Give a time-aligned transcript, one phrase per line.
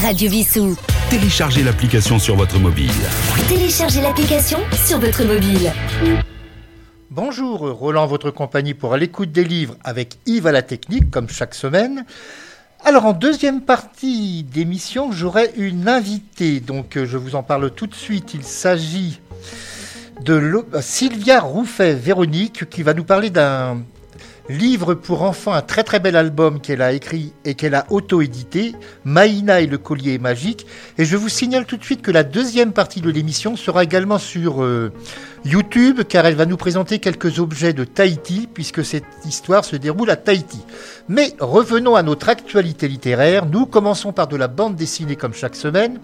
[0.00, 0.76] Radio Vissou.
[1.10, 2.90] Téléchargez l'application sur votre mobile.
[3.48, 5.72] Téléchargez l'application sur votre mobile.
[7.10, 11.54] Bonjour, Roland, votre compagnie pour l'écoute des livres avec Yves à la technique, comme chaque
[11.54, 12.04] semaine.
[12.84, 16.60] Alors, en deuxième partie d'émission, j'aurai une invitée.
[16.60, 18.34] Donc, euh, je vous en parle tout de suite.
[18.34, 19.20] Il s'agit
[20.22, 23.82] de Sylvia Rouffet-Véronique qui va nous parler d'un
[24.48, 28.74] livre pour enfants, un très très bel album qu'elle a écrit et qu'elle a auto-édité,
[29.04, 30.66] Maïna et le collier magique.
[30.96, 34.18] Et je vous signale tout de suite que la deuxième partie de l'émission sera également
[34.18, 34.92] sur euh,
[35.44, 40.10] YouTube, car elle va nous présenter quelques objets de Tahiti, puisque cette histoire se déroule
[40.10, 40.60] à Tahiti.
[41.08, 43.46] Mais revenons à notre actualité littéraire.
[43.46, 46.00] Nous commençons par de la bande dessinée comme chaque semaine.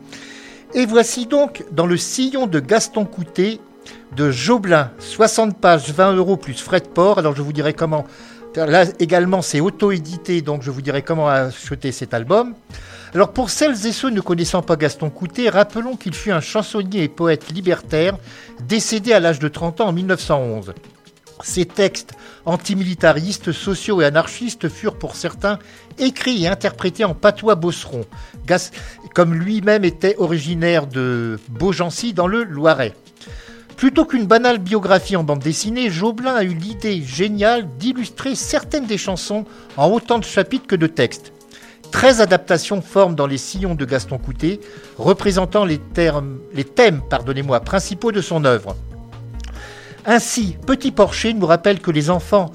[0.75, 3.61] Et voici donc dans le sillon de Gaston Coutet
[4.17, 7.19] de Joblin, 60 pages, 20 euros plus frais de port.
[7.19, 8.05] Alors je vous dirai comment.
[8.57, 12.55] Là également, c'est auto-édité, donc je vous dirai comment acheter cet album.
[13.13, 17.05] Alors pour celles et ceux ne connaissant pas Gaston Coutet, rappelons qu'il fut un chansonnier
[17.05, 18.17] et poète libertaire
[18.69, 20.73] décédé à l'âge de 30 ans en 1911.
[21.43, 22.15] Ses textes
[22.45, 25.59] antimilitaristes, sociaux et anarchistes furent pour certains
[25.99, 28.05] écrits et interprétés en patois bosseron,
[29.15, 32.95] comme lui-même était originaire de Beaugency dans le Loiret.
[33.77, 38.99] Plutôt qu'une banale biographie en bande dessinée, Joblin a eu l'idée géniale d'illustrer certaines des
[38.99, 39.45] chansons
[39.77, 41.33] en autant de chapitres que de textes.
[41.91, 44.61] 13 adaptations forment dans les sillons de Gaston Coutet,
[44.99, 47.03] représentant les, thèmes
[47.65, 48.77] principaux de son œuvre.
[50.07, 52.53] Ainsi, Petit Porcher nous rappelle que les enfants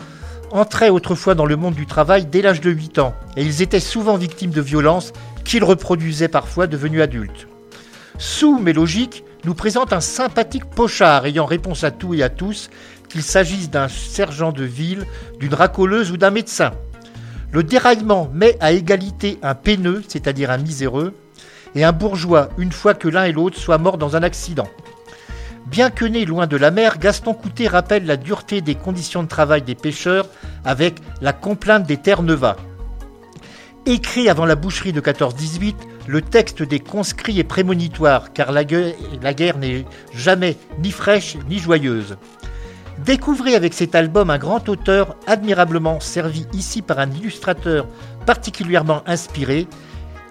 [0.51, 3.79] entraient autrefois dans le monde du travail dès l'âge de 8 ans, et ils étaient
[3.79, 5.13] souvent victimes de violences
[5.45, 7.47] qu'ils reproduisaient parfois devenus adultes.
[8.17, 12.69] Sous mais logique nous présente un sympathique pochard ayant réponse à tout et à tous,
[13.07, 15.05] qu'il s'agisse d'un sergent de ville,
[15.39, 16.71] d'une racoleuse ou d'un médecin.
[17.51, 21.15] Le déraillement met à égalité un peineux, c'est-à-dire un miséreux,
[21.75, 24.67] et un bourgeois une fois que l'un et l'autre soient morts dans un accident.
[25.65, 29.27] Bien que né loin de la mer, Gaston Coutet rappelle la dureté des conditions de
[29.27, 30.27] travail des pêcheurs
[30.65, 32.55] avec la complainte des Terre-Neuva.
[33.85, 35.75] Écrit avant la boucherie de 14-18,
[36.09, 42.17] le texte des conscrits est prémonitoire, car la guerre, n'est jamais ni fraîche ni joyeuse.
[43.05, 47.86] Découvrez avec cet album un grand auteur admirablement servi ici par un illustrateur
[48.25, 49.67] particulièrement inspiré,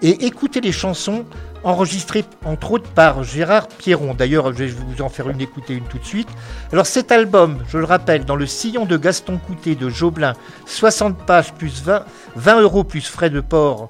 [0.01, 1.23] et écoutez les chansons
[1.63, 4.13] enregistrées entre autres par Gérard Pierron.
[4.13, 6.29] D'ailleurs, je vais vous en faire une écouter une tout de suite.
[6.73, 10.33] Alors cet album, je le rappelle, dans le sillon de Gaston Coutet de Joblin,
[10.65, 12.03] 60 pages plus 20,
[12.35, 13.89] 20 euros plus frais de port.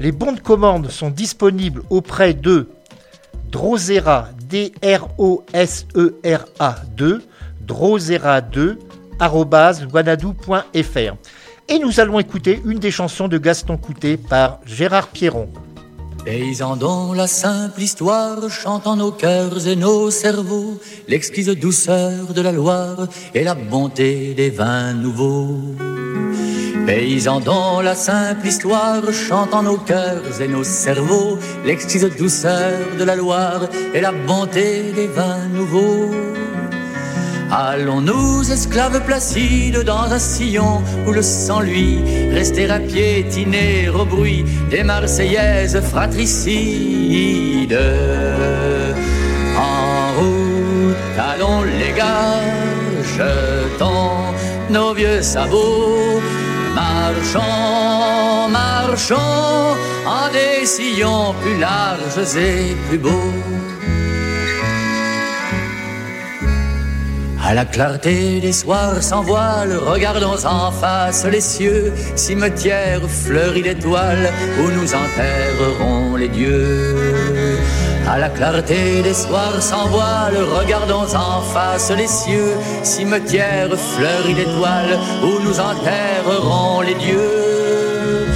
[0.00, 2.68] Les bons de commande sont disponibles auprès de
[3.50, 4.76] Drosera, D-R-O-S-E-R-A
[6.96, 7.22] 2,
[7.66, 8.78] Drosera 2,
[9.18, 11.16] arobase wanadoo.fr.
[11.68, 15.48] Et nous allons écouter une des chansons de Gaston Coutet par Gérard Pierron.
[16.24, 20.78] Paysans dont la simple histoire chante en nos cœurs et nos cerveaux
[21.08, 25.58] l'exquise douceur de la Loire et la bonté des vins nouveaux.
[26.88, 33.04] Paysans dont la simple histoire chante en nos cœurs et nos cerveaux l'exquise douceur de
[33.04, 36.10] la Loire et la bonté des vins nouveaux.
[37.50, 41.98] Allons-nous, esclaves placides, dans un sillon où le sang lui
[42.32, 47.78] rester à piétiner au bruit des Marseillaises fratricides?
[49.58, 52.40] En route, allons les gars,
[53.14, 54.32] jetons
[54.70, 56.22] nos vieux sabots,
[56.78, 59.76] marchons, marchons
[60.16, 63.34] en des sillons plus larges et plus beaux.
[67.48, 74.30] À la clarté des soirs sans voile, regardons en face les cieux, cimetière fleuri d'étoiles
[74.60, 77.47] où nous enterrerons les dieux.
[78.10, 84.98] À la clarté des soirs sans voile, regardons en face les cieux, cimetière fleuri d'étoiles
[85.22, 88.26] où nous enterrerons les dieux.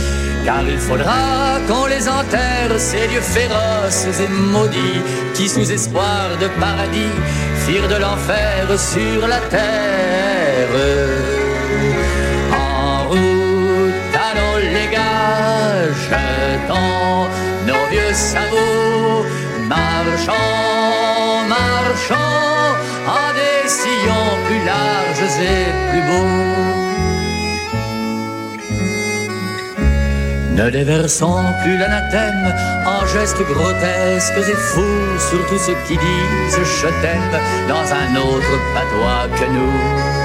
[0.45, 5.03] Car il faudra qu'on les enterre, ces dieux féroces et maudits,
[5.35, 7.17] qui sous espoir de paradis
[7.65, 10.69] firent de l'enfer sur la terre.
[12.53, 13.93] En route,
[14.75, 14.89] les
[16.09, 17.29] jetons
[17.67, 19.25] nos vieux sabots,
[19.73, 22.67] marchons, marchons
[23.17, 26.43] en des sillons plus larges et plus beaux.
[30.59, 32.45] Ne déversons plus l'anathème
[32.87, 37.35] en gestes grotesques et fous sur tous ceux qui disent je t'aime
[37.69, 40.22] dans un autre patois que nous.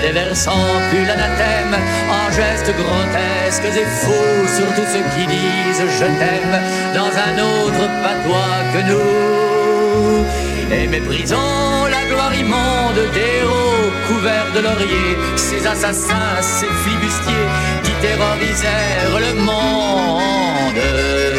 [0.00, 1.74] Déversant plus l'anathème
[2.08, 6.56] en gestes grotesques et faux sur tous ceux qui disent je t'aime
[6.94, 10.24] dans un autre patois que nous.
[10.74, 17.48] Et méprisant la gloire immonde des héros couverts de laurier, ces assassins, ces flibustiers
[17.82, 21.31] qui terrorisèrent le monde.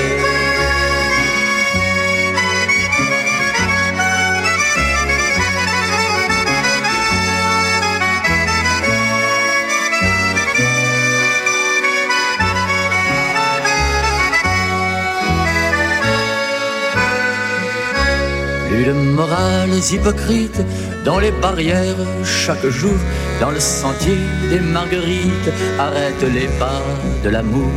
[18.74, 20.62] Plus de morales hypocrites
[21.06, 22.98] dans les barrières chaque jour,
[23.40, 24.18] dans le sentier
[24.50, 26.82] des marguerites, arrête les pas
[27.24, 27.70] de l'amour.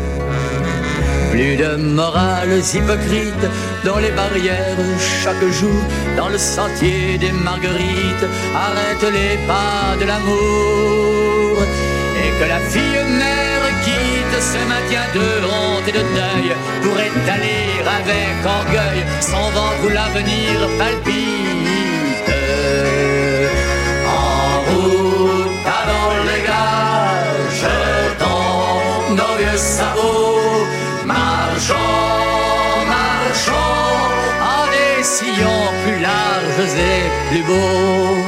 [1.32, 3.46] Plus de morales hypocrites
[3.84, 4.80] dans les barrières
[5.22, 5.80] chaque jour,
[6.16, 8.26] dans le sentier des marguerites,
[8.66, 11.56] arrête les pas de l'amour.
[12.22, 16.56] Et que la fille mère quitte ce maintien de honte et de deuil
[16.86, 22.30] pour étaler avec orgueil son ventre où l'avenir palpite.
[24.06, 27.24] En route avant les gars,
[27.62, 30.66] jetons nos vieux sabots,
[31.04, 34.02] marchons, marchons
[34.52, 38.25] en des sillons plus larges et plus beaux.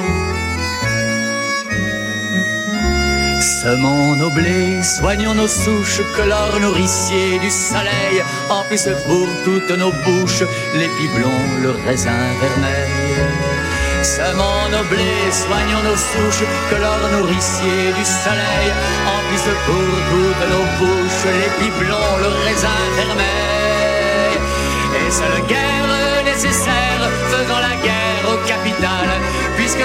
[3.69, 9.93] Semons nos blés, soignons nos souches, que l'or nourricier du soleil emplisse pour toutes nos
[10.07, 10.43] bouches
[10.73, 13.21] l'épi blond, le raisin vermeil.
[14.03, 18.69] Semons nos blés, soignons nos souches, que l'or nourricier du soleil
[19.17, 24.39] emplisse pour toutes nos bouches l'épi blond, le raisin vermeil.
[24.97, 27.98] Et seule guerre nécessaire faisant la guerre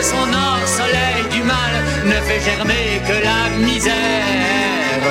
[0.04, 1.74] son or soleil du mal
[2.06, 5.04] ne fait germer que la misère.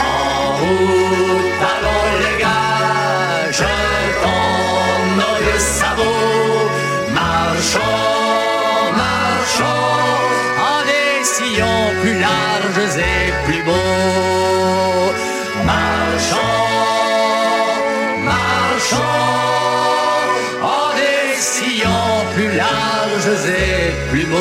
[0.00, 6.68] En route, allons les gars, jetons nos sabots,
[7.20, 9.94] marchons, marchons
[10.70, 15.12] en des sillons plus larges et plus beaux.
[15.66, 15.99] Marchons,
[22.60, 24.36] larges et plus beaux.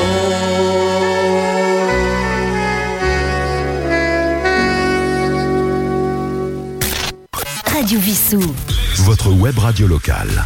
[7.66, 8.42] Radio Vissou.
[9.06, 10.44] Votre web radio locale.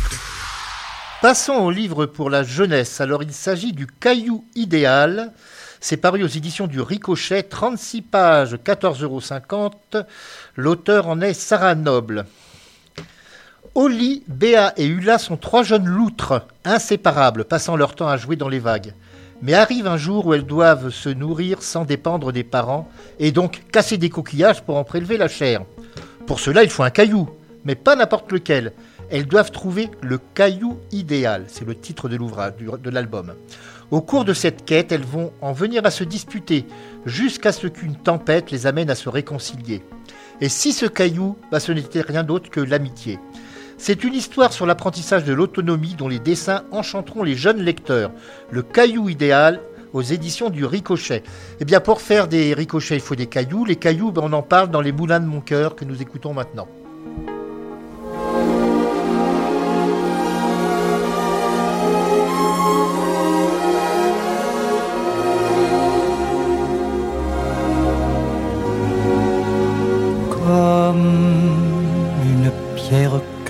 [1.22, 3.02] Passons au livre pour la jeunesse.
[3.02, 5.32] Alors, il s'agit du Caillou idéal.
[5.80, 10.06] C'est paru aux éditions du Ricochet, 36 pages, 14,50 euros.
[10.56, 12.26] L'auteur en est Sarah Noble.
[13.76, 18.48] Oli, Béa et Hula sont trois jeunes loutres, inséparables, passant leur temps à jouer dans
[18.48, 18.94] les vagues.
[19.42, 22.88] Mais arrive un jour où elles doivent se nourrir sans dépendre des parents,
[23.18, 25.64] et donc casser des coquillages pour en prélever la chair.
[26.28, 27.28] Pour cela, il faut un caillou,
[27.66, 28.74] mais pas n'importe lequel.
[29.10, 33.34] Elles doivent trouver le caillou idéal, c'est le titre de l'ouvrage, de l'album.
[33.90, 36.68] Au cours de cette quête, elles vont en venir à se disputer,
[37.08, 39.82] jusqu'à ce qu'une tempête les amène à se réconcilier.
[40.42, 43.18] Et si ce caillou, bah, ce n'était rien d'autre que l'amitié.
[43.86, 48.12] C'est une histoire sur l'apprentissage de l'autonomie dont les dessins enchanteront les jeunes lecteurs.
[48.50, 49.60] Le caillou idéal
[49.92, 51.22] aux éditions du Ricochet.
[51.60, 53.66] Eh bien, pour faire des ricochets, il faut des cailloux.
[53.66, 56.34] Les cailloux, ben, on en parle dans les moulins de mon cœur que nous écoutons
[56.34, 56.70] maintenant.
[70.32, 71.24] Comme
[72.24, 73.20] une pierre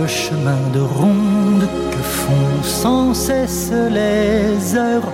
[0.00, 5.12] le chemin de ronde que font sans cesse les heures,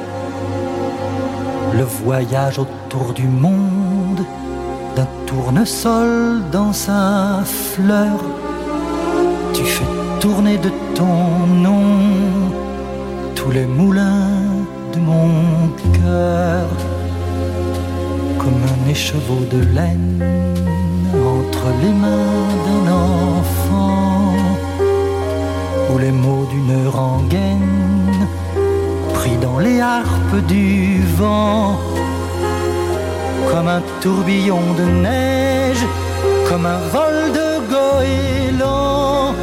[1.73, 4.23] le voyage autour du monde
[4.95, 8.17] d'un tournesol dans sa fleur.
[9.55, 11.85] Tu fais tourner de ton nom
[13.35, 14.43] tous les moulins
[14.95, 15.31] de mon
[15.99, 16.67] cœur,
[18.39, 20.23] comme un écheveau de laine
[21.37, 24.04] entre les mains d'un enfant,
[25.99, 28.29] les mots d'une rengaine
[29.13, 31.79] pris dans les harpes du vent,
[33.51, 35.85] comme un tourbillon de neige,
[36.49, 39.35] comme un vol de goéland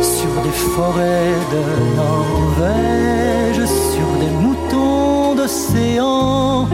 [0.00, 1.62] sur des forêts de
[1.96, 6.66] Norvège, sur des moutons d'océan,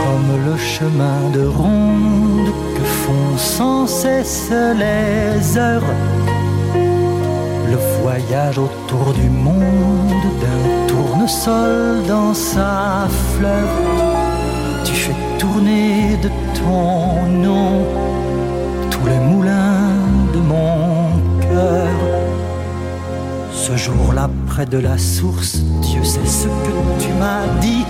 [0.00, 5.82] comme le chemin de ronde que font sans cesse les heures.
[7.72, 13.66] Le voyage autour du monde d'un tournesol dans sa fleur.
[14.84, 17.86] Tu fais tourner de ton nom
[18.90, 19.88] tous les moulins
[20.34, 21.88] de mon cœur.
[23.54, 27.86] Ce jour-là, près de la source, Dieu sait ce que tu m'as dit.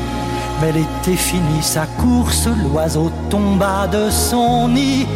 [0.61, 5.09] Mais l'été finit sa course, l'oiseau tomba de son nid.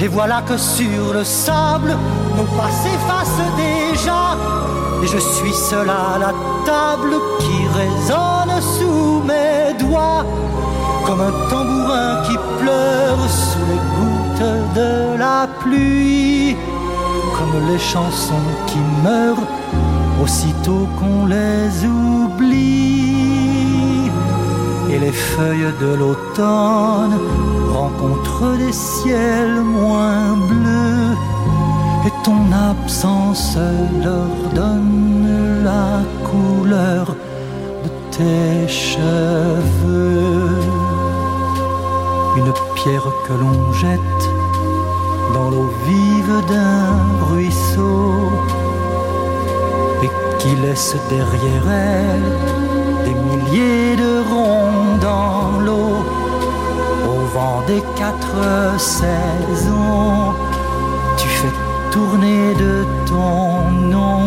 [0.00, 1.96] Et voilà que sur le sable,
[2.36, 4.36] nos pas s'effacent déjà.
[5.02, 6.32] Et je suis seul à la
[6.66, 10.24] table qui résonne sous mes doigts.
[11.06, 16.56] Comme un tambourin qui pleure sous les gouttes de la pluie.
[17.36, 19.46] Comme les chansons qui meurent
[20.22, 22.85] aussitôt qu'on les oublie.
[25.06, 27.16] Les feuilles de l'automne
[27.72, 31.14] rencontrent des ciels moins bleus.
[32.06, 33.56] Et ton absence
[34.02, 37.14] leur donne la couleur
[37.84, 40.58] de tes cheveux.
[42.38, 44.24] Une pierre que l'on jette
[45.34, 46.96] dans l'eau vive d'un
[47.30, 48.10] ruisseau
[50.02, 50.10] et
[50.40, 52.65] qui laisse derrière elle
[53.06, 56.04] des milliers de ronds dans l'eau
[57.12, 60.34] au vent des quatre saisons.
[61.16, 61.54] Tu fais
[61.92, 64.20] tourner de ton nom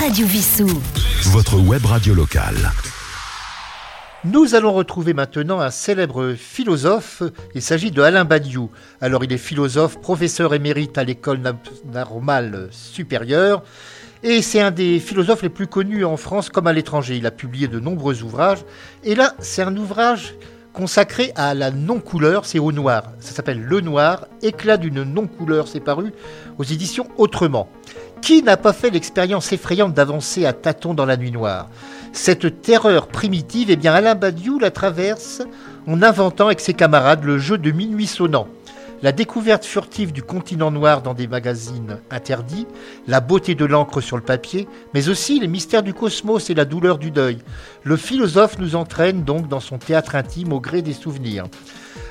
[0.00, 0.68] Radio Vissou.
[1.26, 2.72] Votre web radio locale.
[4.24, 7.24] Nous allons retrouver maintenant un célèbre philosophe.
[7.56, 8.70] Il s'agit de Alain Badiou.
[9.00, 11.40] Alors, il est philosophe, professeur émérite à l'école
[11.92, 13.64] normale supérieure.
[14.22, 17.16] Et c'est un des philosophes les plus connus en France comme à l'étranger.
[17.16, 18.64] Il a publié de nombreux ouvrages.
[19.02, 20.36] Et là, c'est un ouvrage
[20.72, 23.10] consacré à la non-couleur, c'est au noir.
[23.18, 26.12] Ça s'appelle Le Noir, éclat d'une non-couleur, c'est paru
[26.58, 27.68] aux éditions Autrement.
[28.22, 31.68] Qui n'a pas fait l'expérience effrayante d'avancer à tâtons dans la nuit noire?
[32.12, 35.42] Cette terreur primitive, eh bien Alain Badiou la traverse
[35.86, 38.48] en inventant avec ses camarades le jeu de minuit sonnant.
[39.02, 42.68] La découverte furtive du continent noir dans des magazines interdits,
[43.08, 46.66] la beauté de l'encre sur le papier, mais aussi les mystères du cosmos et la
[46.66, 47.38] douleur du deuil.
[47.82, 51.46] Le philosophe nous entraîne donc dans son théâtre intime au gré des souvenirs.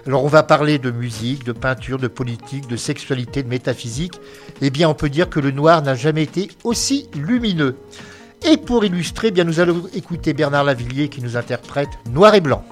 [0.08, 4.20] Alors on va parler de musique, de peinture, de politique, de sexualité, de métaphysique.
[4.62, 7.78] Eh bien on peut dire que le noir n'a jamais été aussi lumineux.
[8.44, 12.42] Et pour illustrer, eh bien nous allons écouter Bernard Lavillier qui nous interprète Noir et
[12.42, 12.64] blanc.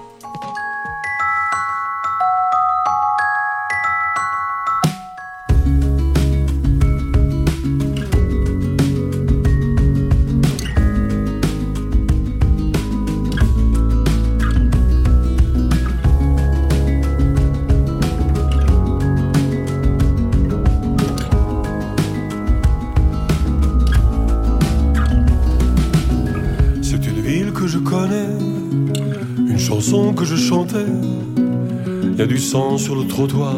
[32.50, 33.54] Sur le trottoir.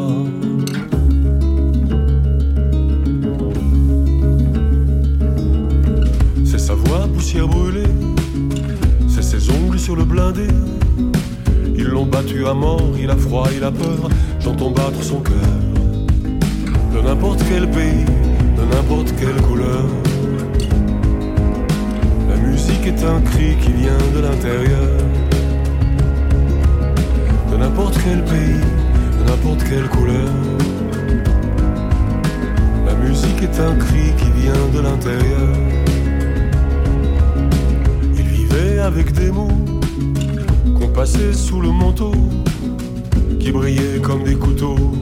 [6.44, 7.88] C'est sa voix poussière brûlée,
[9.08, 10.46] c'est ses ongles sur le blindé.
[11.74, 15.56] Ils l'ont battu à mort, il a froid, il a peur, j'entends battre son cœur.
[16.94, 18.04] De n'importe quel pays,
[18.58, 19.84] de n'importe quelle couleur.
[22.28, 24.98] La musique est un cri qui vient de l'intérieur.
[27.50, 28.60] De n'importe quel pays,
[29.26, 30.30] n'importe quelle couleur.
[32.86, 35.56] La musique est un cri qui vient de l'intérieur.
[38.16, 39.48] Il vivait avec des mots
[40.78, 42.12] qu'on passait sous le manteau,
[43.38, 44.92] qui brillaient comme des couteaux.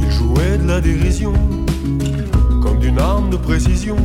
[0.00, 1.32] Il jouait de la dérision,
[2.62, 3.96] comme d'une arme de précision.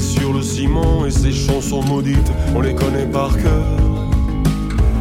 [0.00, 3.64] Sur le ciment et ses chansons maudites, on les connaît par cœur.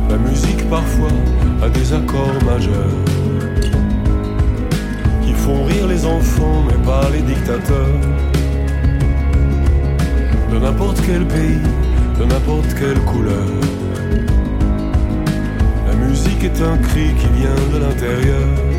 [0.09, 1.11] La musique parfois
[1.61, 2.97] a des accords majeurs
[5.23, 7.99] qui font rire les enfants mais pas les dictateurs.
[10.51, 11.61] De n'importe quel pays,
[12.19, 13.47] de n'importe quelle couleur.
[15.87, 18.70] La musique est un cri qui vient de l'intérieur.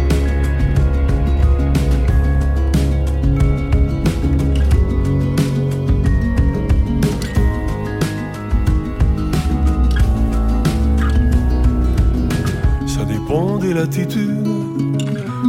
[13.72, 14.48] Des latitudes,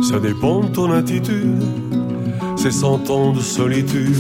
[0.10, 1.62] ça dépend de ton attitude,
[2.56, 4.16] c'est cent ans de solitude.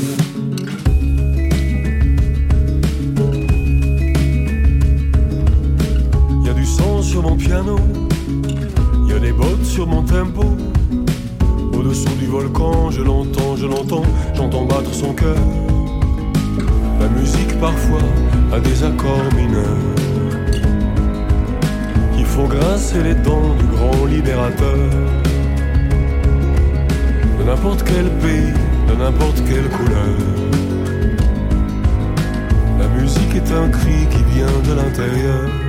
[6.43, 7.77] Y a du sang sur mon piano,
[9.07, 10.43] y a des bottes sur mon tempo.
[11.73, 15.37] Au-dessous du volcan, je l'entends, je l'entends, j'entends battre son cœur.
[16.99, 18.07] La musique parfois
[18.51, 19.77] a des accords mineurs.
[22.17, 23.42] Il faut grincer les dents
[27.37, 28.53] De n'importe quel pays,
[28.87, 30.15] de n'importe quelle couleur.
[32.79, 35.62] La musique est un cri qui vient de l'intérieur.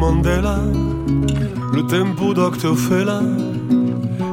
[0.00, 0.60] Mandela,
[1.74, 2.74] le tempo Dr.
[2.74, 3.20] Fela.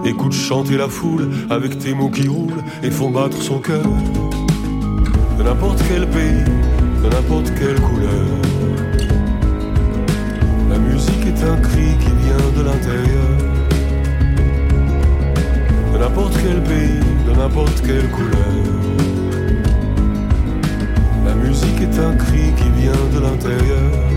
[0.05, 3.83] Écoute chanter la foule avec tes mots qui roulent et font battre son cœur.
[5.37, 6.45] De n'importe quel pays,
[7.03, 8.27] de n'importe quelle couleur.
[10.69, 13.37] La musique est un cri qui vient de l'intérieur.
[15.93, 18.55] De n'importe quel pays, de n'importe quelle couleur.
[21.25, 24.16] La musique est un cri qui vient de l'intérieur.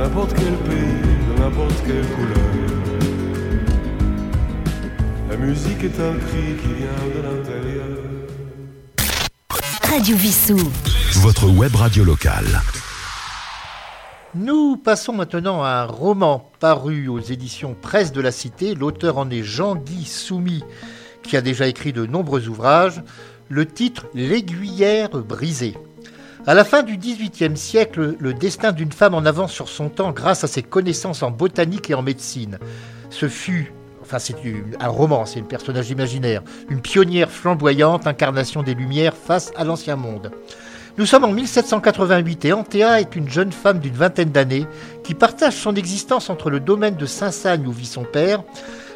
[0.00, 0.78] De n'importe quel pays,
[1.28, 2.38] de n'importe quelle couleur.
[5.28, 7.98] La musique est un cri qui vient de l'intérieur.
[9.82, 10.56] Radio Vissou.
[11.16, 12.62] Votre web radio locale.
[14.34, 18.74] Nous passons maintenant à un roman paru aux éditions Presse de la Cité.
[18.74, 20.64] L'auteur en est Jean-Guy Soumy,
[21.22, 23.02] qui a déjà écrit de nombreux ouvrages.
[23.50, 25.76] Le titre L'aiguillère brisée.
[26.46, 30.10] À la fin du XVIIIe siècle, le destin d'une femme en avance sur son temps
[30.10, 32.58] grâce à ses connaissances en botanique et en médecine.
[33.10, 34.36] Ce fut, enfin c'est
[34.80, 39.96] un roman, c'est un personnage imaginaire, une pionnière flamboyante, incarnation des Lumières face à l'ancien
[39.96, 40.30] monde.
[40.96, 44.66] Nous sommes en 1788 et Anthea est une jeune femme d'une vingtaine d'années
[45.04, 48.42] qui partage son existence entre le domaine de Saint-Sagne où vit son père,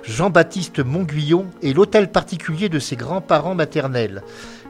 [0.03, 4.23] Jean-Baptiste Montguillon, et l'hôtel particulier de ses grands-parents maternels,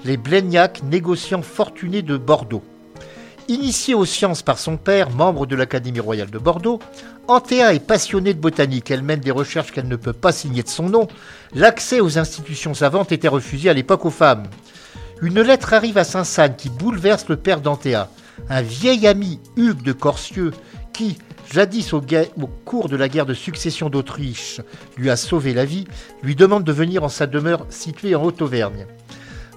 [0.05, 2.63] les Blaignac, négociants fortunés de Bordeaux.
[3.49, 6.79] Initiée aux sciences par son père, membre de l'Académie royale de Bordeaux,
[7.29, 8.91] Anthea est passionnée de botanique.
[8.91, 11.09] Elle mène des recherches qu'elle ne peut pas signer de son nom.
[11.55, 14.45] L'accès aux institutions savantes était refusé à l'époque aux femmes.
[15.21, 18.09] Une lettre arrive à Saint-Sagne qui bouleverse le père d'Anthea.
[18.49, 20.53] Un vieil ami, Hugues de Corsieux,
[20.93, 21.19] qui,
[21.53, 21.99] jadis au,
[22.41, 24.61] au cours de la guerre de succession d'Autriche,
[24.97, 25.87] lui a sauvé la vie,
[26.23, 28.87] lui demande de venir en sa demeure située en Haute-Auvergne.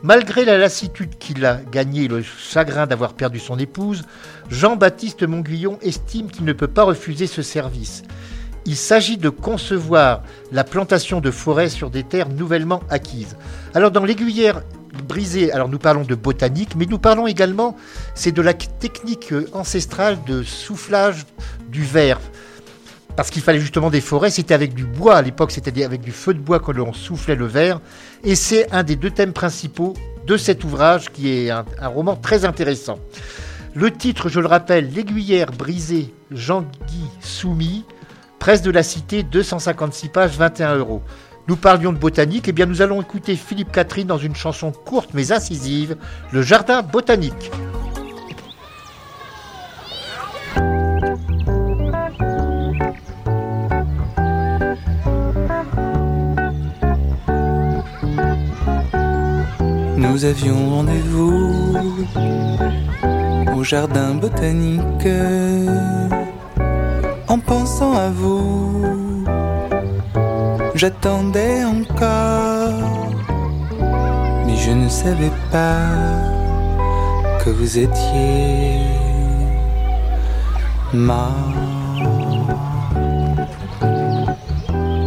[0.04, 4.04] Malgré la lassitude qu'il a gagnée et le chagrin d'avoir perdu son épouse,
[4.50, 8.04] Jean-Baptiste Montguillon estime qu'il ne peut pas refuser ce service.
[8.66, 13.38] Il s'agit de concevoir la plantation de forêts sur des terres nouvellement acquises.
[13.74, 14.62] Alors dans l'aiguillère
[15.08, 17.76] brisée, alors nous parlons de botanique, mais nous parlons également,
[18.14, 21.26] c'est de la technique euh, ancestrale de soufflage
[21.70, 22.20] du verre.
[23.16, 26.12] Parce qu'il fallait justement des forêts, c'était avec du bois à l'époque, c'était avec du
[26.12, 27.82] feu de bois que l'on soufflait le verre.
[28.24, 29.94] Et c'est un des deux thèmes principaux
[30.26, 33.00] de cet ouvrage qui est un, roman très intéressant.
[33.76, 37.86] Le titre, je le rappelle, L'aiguillère brisée, Jean-Guy Soumy,
[38.40, 41.02] presse de la Cité, 256 pages, 21 euros.
[41.48, 45.12] Nous parlions de botanique, et bien nous allons écouter Philippe Catherine dans une chanson courte
[45.14, 45.96] mais incisive,
[46.34, 47.52] Le Jardin botanique.
[60.18, 61.78] Nous avions rendez-vous
[63.56, 65.08] au jardin botanique
[67.28, 68.84] en pensant à vous.
[70.74, 73.12] J'attendais encore,
[74.48, 75.86] mais je ne savais pas
[77.46, 78.80] que vous étiez
[80.94, 81.54] mort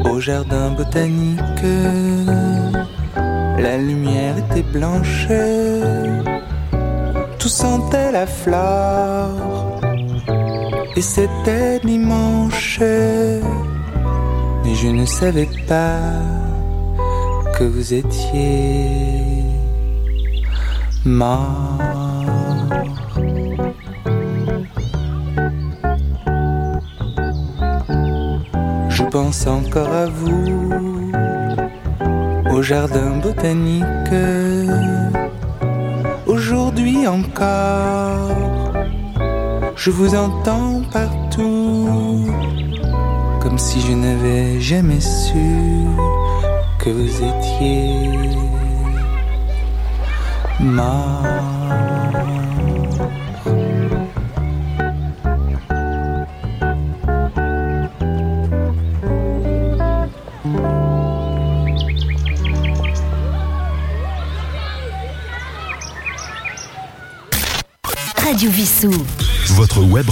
[0.05, 2.50] au jardin botanique.
[3.62, 5.29] La lumière était blanche,
[7.38, 9.29] tout sentait la fleur,
[10.96, 12.81] et c'était dimanche.
[14.64, 15.99] Mais je ne savais pas
[17.59, 19.44] que vous étiez
[21.05, 21.79] mort.
[28.88, 31.00] Je pense encore à vous
[32.61, 34.14] au jardin botanique.
[36.27, 38.75] Aujourd'hui encore,
[39.77, 42.29] je vous entends partout,
[43.40, 45.49] comme si je n'avais jamais su
[46.79, 47.99] que vous étiez
[50.61, 51.50] mort.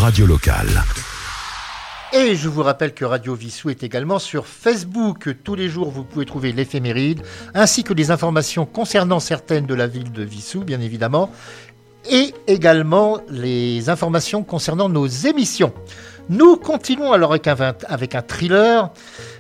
[0.09, 0.83] Radio locale.
[2.15, 5.29] Et je vous rappelle que Radio Vissou est également sur Facebook.
[5.45, 7.21] Tous les jours, vous pouvez trouver l'éphéméride,
[7.53, 11.31] ainsi que des informations concernant certaines de la ville de Vissou, bien évidemment,
[12.11, 15.75] et également les informations concernant nos émissions.
[16.31, 18.91] Nous continuons alors avec un, avec un thriller,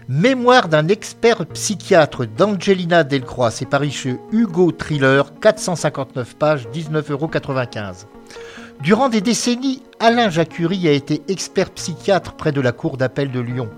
[0.06, 3.50] Mémoire d'un expert psychiatre d'Angelina Delcroix.
[3.50, 7.30] C'est paru chez Hugo Thriller, 459 pages, 19,95 euros.
[8.82, 13.40] Durant des décennies, Alain Jacquerie a été expert psychiatre près de la Cour d'appel de
[13.40, 13.68] Lyon.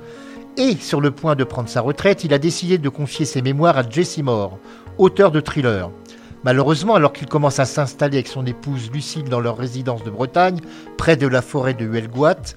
[0.58, 3.78] Et sur le point de prendre sa retraite, il a décidé de confier ses mémoires
[3.78, 4.58] à Jesse Moore,
[4.98, 5.90] auteur de thrillers.
[6.44, 10.60] Malheureusement, alors qu'il commence à s'installer avec son épouse Lucille dans leur résidence de Bretagne,
[10.98, 12.56] près de la forêt de Huelgoat,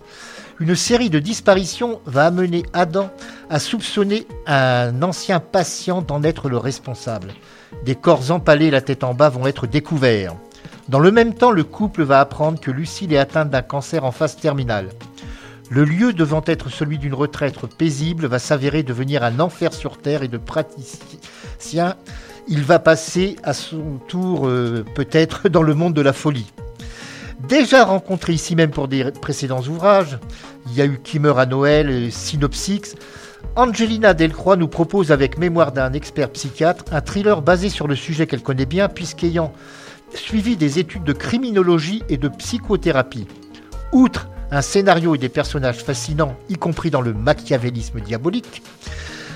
[0.59, 3.09] une série de disparitions va amener Adam
[3.49, 7.33] à soupçonner un ancien patient d'en être le responsable.
[7.85, 10.35] Des corps empalés la tête en bas vont être découverts.
[10.89, 14.11] Dans le même temps, le couple va apprendre que Lucille est atteinte d'un cancer en
[14.11, 14.89] phase terminale.
[15.69, 20.21] Le lieu devant être celui d'une retraite paisible va s'avérer devenir un enfer sur terre
[20.21, 21.95] et de praticien.
[22.47, 26.51] Il va passer à son tour euh, peut-être dans le monde de la folie.
[27.47, 30.19] Déjà rencontré ici même pour des précédents ouvrages,
[30.67, 32.95] il y a eu meurt à Noël, Synopsix.
[33.55, 38.27] Angelina Delcroix nous propose avec Mémoire d'un expert psychiatre un thriller basé sur le sujet
[38.27, 39.53] qu'elle connaît bien puisqu'ayant
[40.15, 43.27] suivi des études de criminologie et de psychothérapie.
[43.91, 48.61] Outre un scénario et des personnages fascinants, y compris dans le machiavélisme diabolique,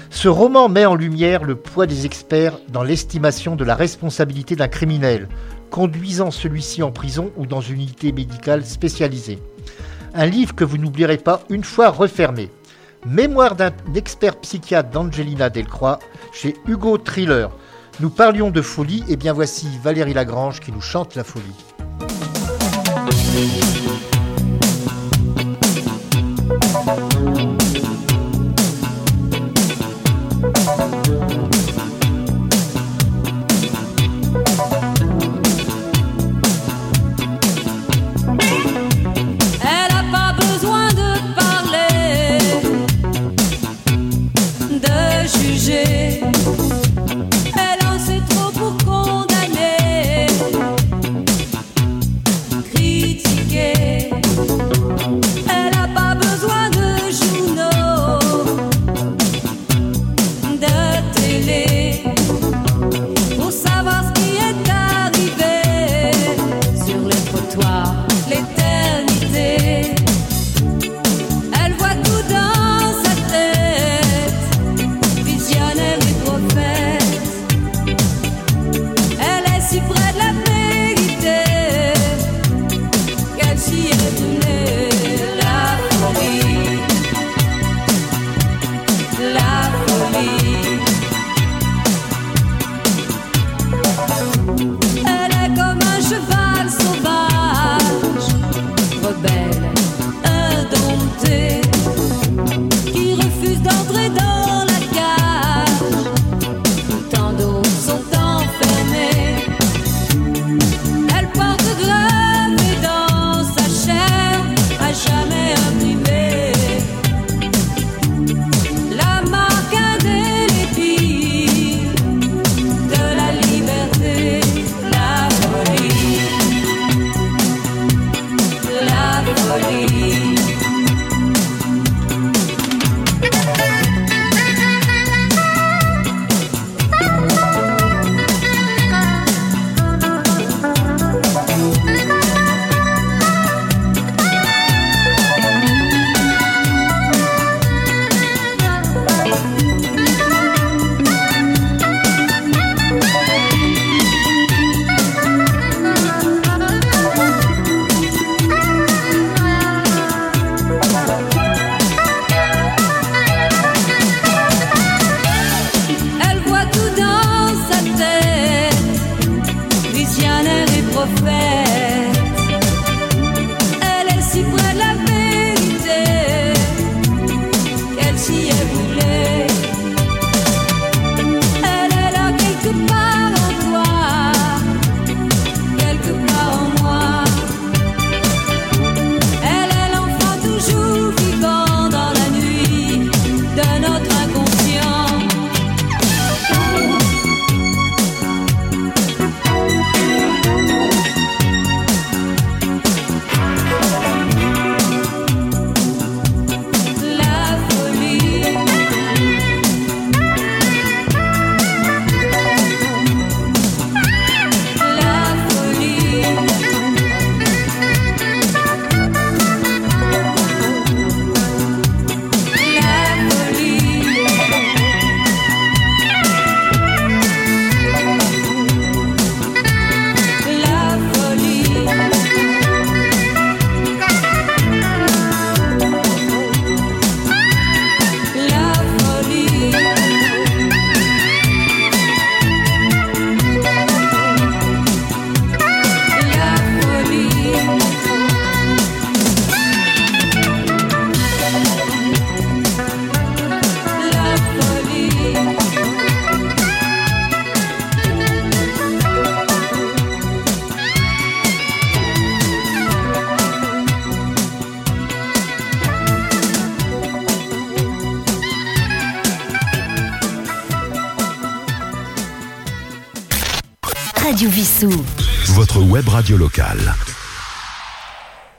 [0.10, 4.68] ce roman met en lumière le poids des experts dans l'estimation de la responsabilité d'un
[4.68, 5.28] criminel,
[5.70, 9.40] conduisant celui-ci en prison ou dans une unité médicale spécialisée.
[10.14, 12.50] Un livre que vous n'oublierez pas une fois refermé.
[13.06, 16.00] Mémoire d'un expert psychiatre d'Angelina Delcroix
[16.34, 17.52] chez Hugo Thriller.
[18.00, 21.46] Nous parlions de folie, et bien voici Valérie Lagrange qui nous chante la folie.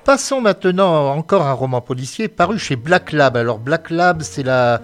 [0.03, 3.37] Passons maintenant encore à un roman policier paru chez Black Lab.
[3.37, 4.81] Alors Black Lab, c'est la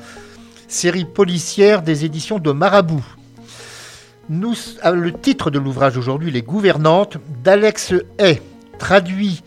[0.69, 3.03] série policière des éditions de Marabout.
[4.29, 8.43] Nous, ah, le titre de l'ouvrage aujourd'hui, Les Gouvernantes, d'Alex Hay,
[8.79, 9.43] traduit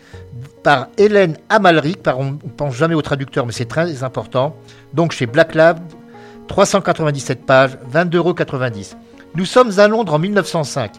[0.64, 4.56] par Hélène Amalric, par, on ne pense jamais au traducteur, mais c'est très important.
[4.94, 5.78] Donc chez Black Lab,
[6.48, 8.34] 397 pages, 22,90 euros.
[9.36, 10.90] Nous sommes à Londres en 1905.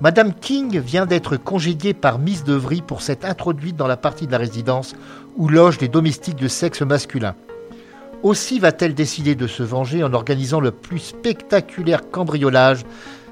[0.00, 4.32] Madame King vient d'être congédiée par Miss Devry pour s'être introduite dans la partie de
[4.32, 4.94] la résidence
[5.36, 7.34] où logent les domestiques de sexe masculin.
[8.22, 12.84] Aussi va-t-elle décider de se venger en organisant le plus spectaculaire cambriolage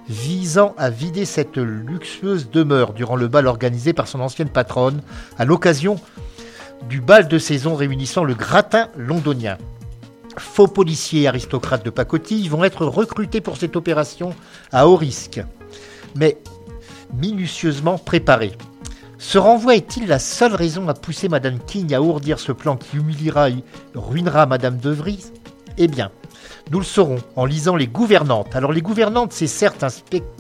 [0.09, 5.02] visant à vider cette luxueuse demeure durant le bal organisé par son ancienne patronne
[5.38, 6.00] à l'occasion
[6.88, 9.57] du bal de saison réunissant le gratin londonien.
[10.37, 14.35] Faux policiers et aristocrates de pacotille vont être recrutés pour cette opération
[14.72, 15.40] à haut risque,
[16.16, 16.38] mais
[17.14, 18.53] minutieusement préparés.
[19.19, 22.99] Ce renvoi est-il la seule raison à pousser Madame King à ourdir ce plan qui
[22.99, 23.64] humiliera et
[23.95, 25.33] ruinera Madame De Vries?
[25.79, 26.11] Eh bien,
[26.71, 28.57] nous le saurons en lisant Les Gouvernantes.
[28.57, 29.88] Alors, Les Gouvernantes, c'est certes un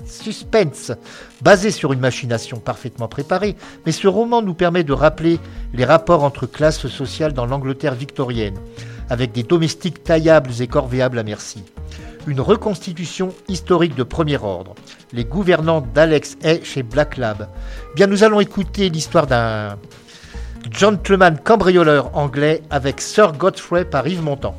[0.06, 0.92] suspense
[1.40, 5.38] basé sur une machination parfaitement préparée, mais ce roman nous permet de rappeler
[5.72, 8.58] les rapports entre classes sociales dans l'Angleterre victorienne,
[9.08, 11.62] avec des domestiques taillables et corvéables à merci.
[12.26, 14.74] Une reconstitution historique de premier ordre.
[15.12, 17.48] Les gouvernantes d'Alex Hay chez Black Lab.
[17.94, 19.76] Bien, nous allons écouter l'histoire d'un
[20.72, 24.56] gentleman cambrioleur anglais avec Sir Godfrey par Yves Montand.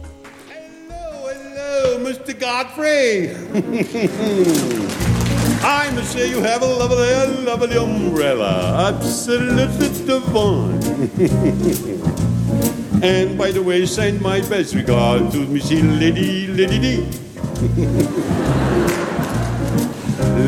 [0.49, 2.34] Hello, Mr.
[2.39, 3.36] Godfrey.
[5.63, 8.93] I must say you have a lovely, lovely umbrella.
[8.93, 10.80] Absolutely divine.
[13.03, 17.26] and by the way, send my best regard to Missy Lady Lady D.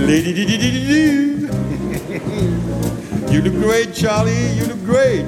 [0.06, 0.46] Lady.
[3.32, 4.50] You look great, Charlie.
[4.54, 5.26] You look great.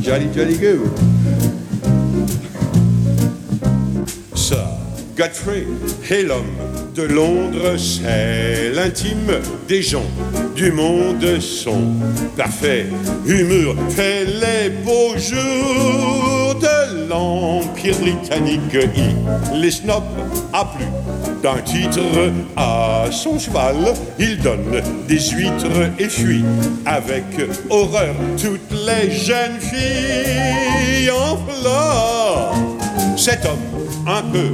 [0.00, 0.90] Jolly, jolly good.
[4.36, 4.83] Sir
[5.16, 5.66] Godfrey
[6.10, 6.56] est l'homme
[6.94, 10.06] de Londres, c'est l'intime des gens
[10.56, 11.94] du monde son
[12.36, 12.86] parfait
[13.26, 18.76] humour fait les beaux jours de l'Empire britannique.
[18.96, 20.02] Il les snob
[20.52, 20.86] à plus
[21.42, 22.00] d'un titre
[22.56, 23.76] à son cheval.
[24.18, 26.44] Il donne des huîtres et fuit
[26.86, 27.24] avec
[27.70, 32.54] horreur toutes les jeunes filles en fleurs.
[33.16, 33.58] Cet homme,
[34.06, 34.50] un peu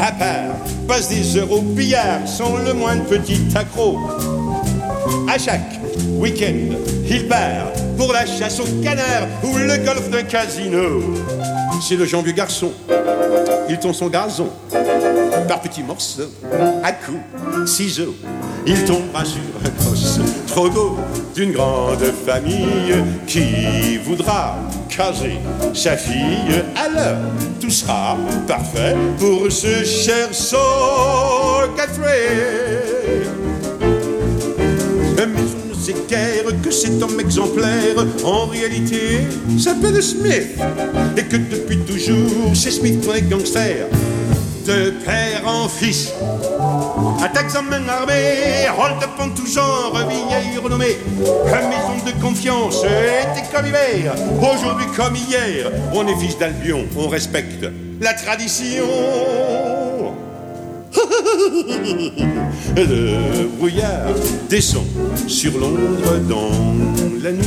[0.00, 0.56] à part,
[0.88, 3.98] passe des heures au billard sans le moindre petit accro.
[5.28, 5.78] À chaque
[6.18, 6.76] week-end,
[7.08, 11.02] il part pour la chasse au canard ou le golf d'un casino.
[11.86, 12.72] C'est le genre garçon,
[13.68, 14.50] il tombe son gazon
[15.48, 16.30] par petits morceaux,
[16.82, 18.14] à coups, ciseaux.
[18.66, 20.68] Il tombera sur un gosse trop
[21.34, 22.94] d'une grande famille
[23.26, 24.58] qui voudra
[24.88, 25.38] caser
[25.72, 26.64] sa fille.
[26.74, 27.22] Alors,
[27.60, 28.16] tout sera
[28.48, 30.34] parfait pour ce cher
[35.80, 35.94] sais
[36.62, 39.20] que cet homme exemplaire, en réalité,
[39.58, 40.58] s'appelle Smith.
[41.16, 43.86] Et que depuis toujours, c'est Smith qui est gangster.
[44.66, 46.12] De père en fils.
[47.22, 50.98] Attaques en main armée, hold-up en tout genre, vieille renommée.
[51.46, 54.14] La maison de confiance était comme hiver.
[54.38, 57.66] Aujourd'hui comme hier, on est fils d'Albion, on respecte
[58.00, 58.86] la tradition.
[62.76, 64.14] Le brouillard
[64.48, 64.84] descend
[65.26, 67.44] sur l'ombre dans la nuit.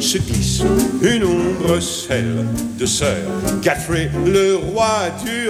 [0.00, 0.62] Se glisse
[1.02, 2.46] une ombre, celle
[2.78, 3.16] de Sir
[3.62, 5.48] Godfrey, le roi du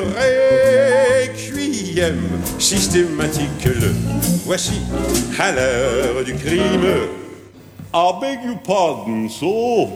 [1.21, 1.41] requiem.
[2.59, 3.93] Systématique, le
[4.45, 4.81] voici
[5.39, 7.09] à l'heure du crime.
[7.93, 9.89] I beg your pardon, sir.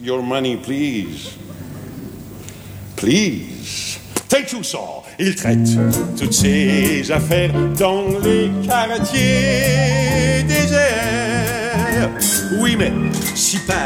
[0.00, 1.36] Your money, please.
[2.96, 3.98] Please.
[4.28, 4.99] Thank you, sir.
[5.22, 5.58] Il traite
[6.18, 12.08] toutes ses affaires dans les quartiers déserts.
[12.58, 12.90] Oui, mais
[13.34, 13.76] si par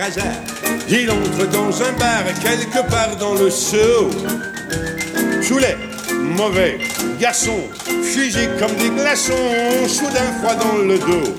[0.00, 0.24] hasard
[0.88, 4.08] il entre dans un bar quelque part dans le Sceau,
[5.42, 5.58] sous
[6.36, 6.78] mauvais
[7.18, 7.64] garçons,
[8.04, 9.32] fusés comme des glaçons,
[9.88, 11.34] soudain froid dans le dos,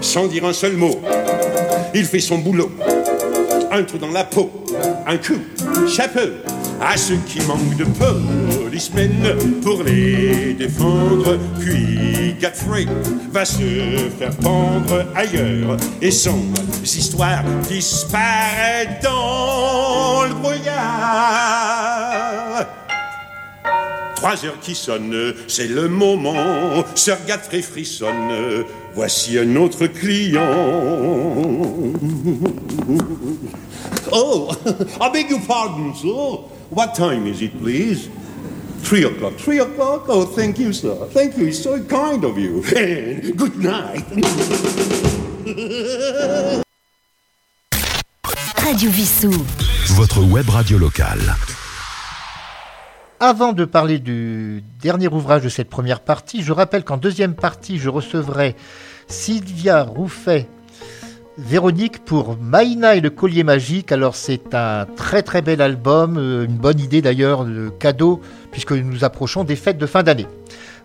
[0.00, 0.98] sans dire un seul mot,
[1.94, 2.72] il fait son boulot.
[3.70, 4.50] Un trou dans la peau,
[5.06, 5.40] un coup,
[5.88, 6.20] chapeau,
[6.80, 7.84] à ceux qui manquent de
[9.62, 11.38] pour les défendre.
[11.60, 12.86] Puis Godfrey
[13.30, 16.40] va se faire pendre ailleurs et son
[16.82, 21.66] histoire disparaît dans le brouillard.
[24.16, 26.84] Trois heures qui sonnent, c'est le moment.
[26.94, 28.64] Sir Godfrey frissonne.
[28.94, 30.40] Voici un autre client.
[34.12, 34.50] Oh,
[35.00, 36.44] I beg your pardon, sir.
[36.70, 38.08] What time is it, please?
[38.82, 39.36] Three o'clock.
[39.38, 40.04] Three o'clock?
[40.08, 40.94] Oh, thank you, sir.
[41.12, 41.46] Thank you.
[41.46, 42.62] It's so kind of you.
[42.76, 44.04] And good night.
[48.56, 49.32] Radio Vissou.
[49.94, 51.34] Votre web radio locale.
[53.20, 57.78] Avant de parler du dernier ouvrage de cette première partie, je rappelle qu'en deuxième partie,
[57.78, 58.56] je recevrai
[59.06, 60.48] Sylvia Rouffet,
[61.38, 63.90] Véronique pour Maïna et le collier magique.
[63.90, 68.72] Alors c'est un très très bel album, euh, une bonne idée d'ailleurs de cadeau puisque
[68.72, 70.26] nous approchons des fêtes de fin d'année.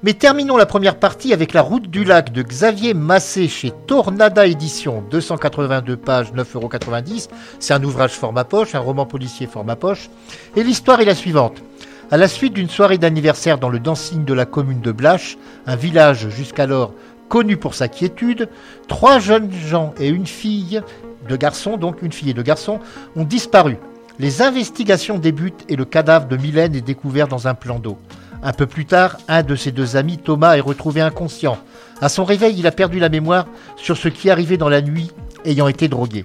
[0.03, 4.47] Mais terminons la première partie avec La route du lac de Xavier Massé chez Tornada
[4.47, 7.27] Édition, 282 pages, 9,90€.
[7.59, 10.09] C'est un ouvrage format poche, un roman policier format poche.
[10.55, 11.61] Et l'histoire est la suivante.
[12.09, 15.75] À la suite d'une soirée d'anniversaire dans le dancing de la commune de Blache, un
[15.75, 16.93] village jusqu'alors
[17.29, 18.49] connu pour sa quiétude,
[18.87, 20.81] trois jeunes gens et une fille
[21.27, 22.79] de garçons, donc une fille et deux garçons,
[23.15, 23.77] ont disparu.
[24.19, 27.97] Les investigations débutent et le cadavre de Mylène est découvert dans un plan d'eau.
[28.41, 31.57] Un peu plus tard, un de ses deux amis, Thomas, est retrouvé inconscient.
[32.01, 35.11] À son réveil, il a perdu la mémoire sur ce qui arrivait dans la nuit,
[35.45, 36.23] ayant été drogué.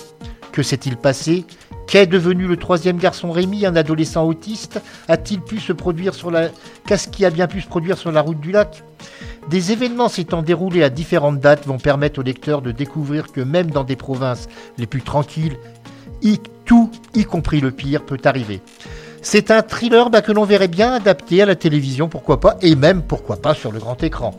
[0.53, 1.47] Que s'est-il passé?
[1.87, 4.81] Qu'est devenu le troisième garçon Rémi, un adolescent autiste?
[5.09, 6.49] A-t-il pu se produire sur la
[6.87, 8.83] Qu'est-ce qui a bien pu se produire sur la route du lac?
[9.51, 13.71] Des événements s'étant déroulés à différentes dates vont permettre au lecteur de découvrir que même
[13.71, 15.57] dans des provinces les plus tranquilles,
[16.65, 18.63] tout, y compris le pire, peut arriver.
[19.21, 22.75] C'est un thriller bah, que l'on verrait bien adapté à la télévision, pourquoi pas, et
[22.75, 24.35] même pourquoi pas sur le grand écran.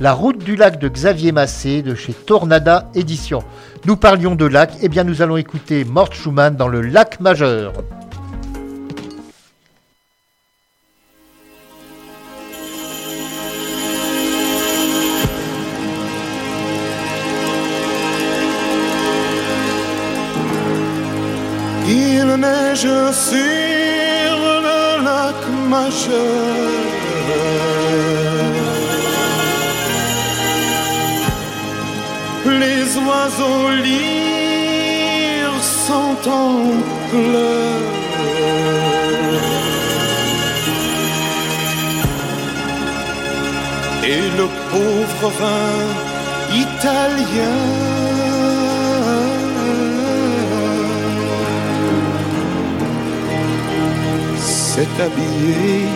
[0.00, 3.44] La route du lac de Xavier Massé de chez Tornada Édition.
[3.86, 7.74] Nous parlions de lac, et bien nous allons écouter Mort Schumann dans le lac majeur.
[21.86, 23.40] Il neige sur
[24.62, 25.34] le lac
[25.68, 26.93] majeur.
[32.64, 36.50] Les oiseaux lyres sont en
[37.10, 37.92] pleurs.
[44.12, 45.76] Et le pauvre vin
[46.66, 47.60] italien
[54.38, 55.86] s'est habillé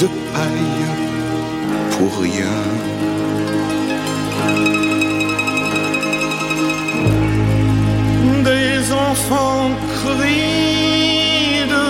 [0.00, 0.86] de paille
[1.96, 2.95] pour rien.
[9.16, 11.88] Des enfants crient de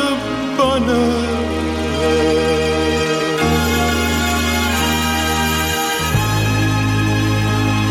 [0.57, 1.25] bonheur.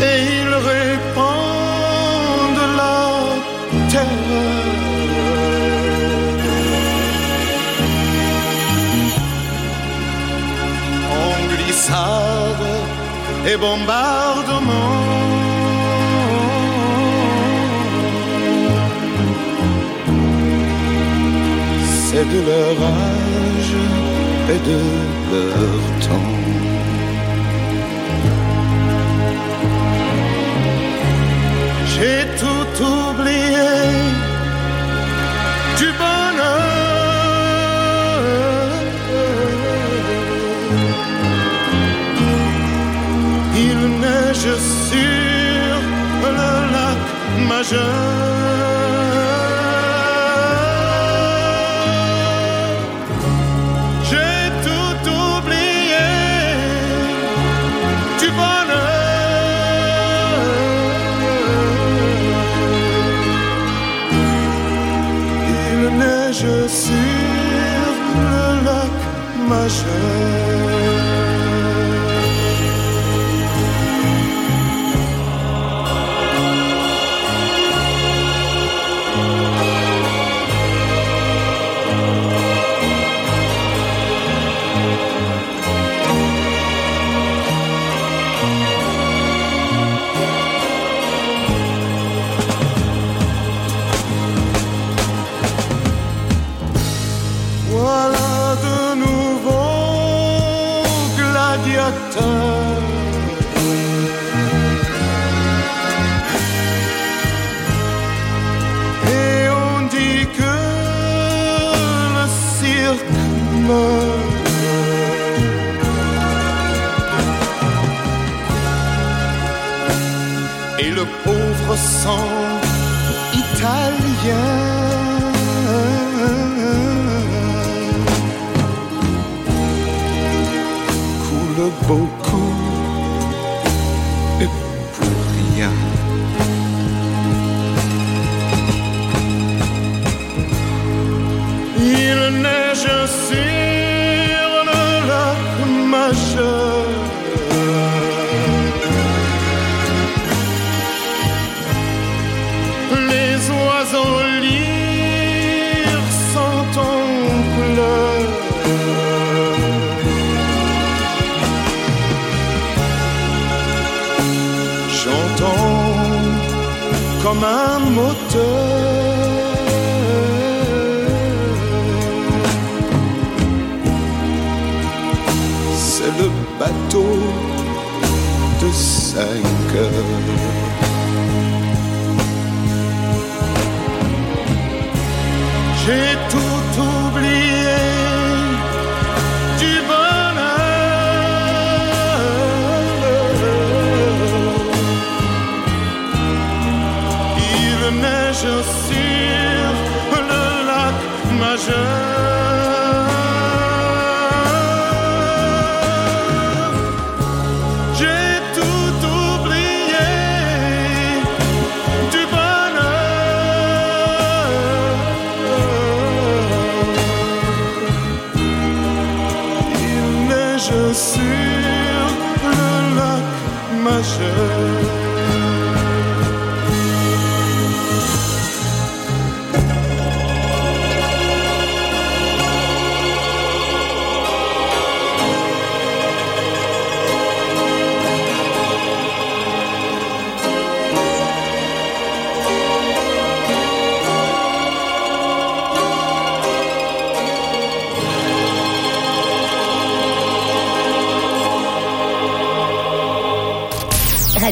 [0.08, 3.00] Et ils répandent la
[3.90, 4.56] terreur.
[11.12, 12.66] En glissade
[13.46, 14.45] et bombardement.
[22.32, 23.76] De leur âge
[24.54, 24.80] et de
[25.30, 26.32] leur temps.
[31.92, 33.72] J'ai tout oublié
[35.78, 36.66] du bonheur.
[43.66, 44.54] Il neige
[44.88, 45.76] sur
[46.36, 47.02] le lac
[47.48, 48.05] majeur.
[69.66, 70.45] Majeur.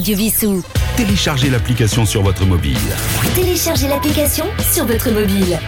[0.04, 0.62] Radio Vissou.
[0.98, 2.76] Téléchargez l'application sur votre mobile.
[3.34, 5.58] Téléchargez l'application sur votre mobile.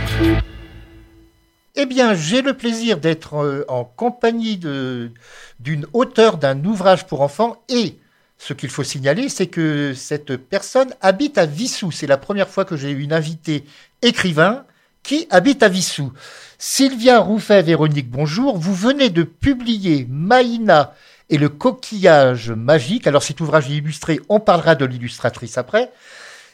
[1.75, 5.11] Eh bien, j'ai le plaisir d'être euh, en compagnie de-
[5.59, 7.97] d'une auteure d'un ouvrage pour enfants et
[8.37, 11.91] ce qu'il faut signaler, c'est que cette personne habite à Vissou.
[11.91, 13.65] C'est la première fois que j'ai eu une invitée
[14.03, 14.65] écrivain
[15.03, 16.13] qui habite à Vissou.
[16.59, 18.59] Sylvia Rouffet-Véronique, bonjour.
[18.59, 20.93] Vous venez de publier Maïna
[21.31, 23.07] et le coquillage magique.
[23.07, 25.91] Alors cet ouvrage est illustré, on parlera de l'illustratrice après.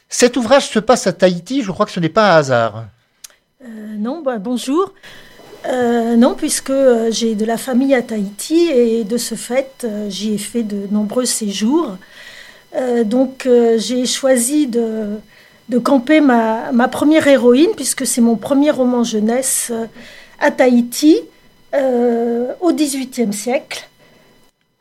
[0.09, 2.85] Cet ouvrage se passe à Tahiti, je crois que ce n'est pas un hasard.
[3.63, 3.67] Euh,
[3.97, 4.93] non, bah, bonjour.
[5.65, 10.33] Euh, non, puisque euh, j'ai de la famille à Tahiti et de ce fait, j'y
[10.33, 11.97] ai fait de nombreux séjours.
[13.05, 13.47] Donc,
[13.77, 15.19] j'ai choisi de,
[15.83, 19.71] camper ma, première héroïne, puisque c'est mon premier roman jeunesse
[20.39, 21.21] à Tahiti
[21.73, 23.89] euh, au XVIIIe siècle.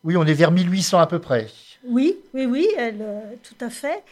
[0.04, 1.48] Oui, on est vers 1800 à peu près.
[1.86, 4.02] Oui, oui, oui, elle, euh, tout à fait.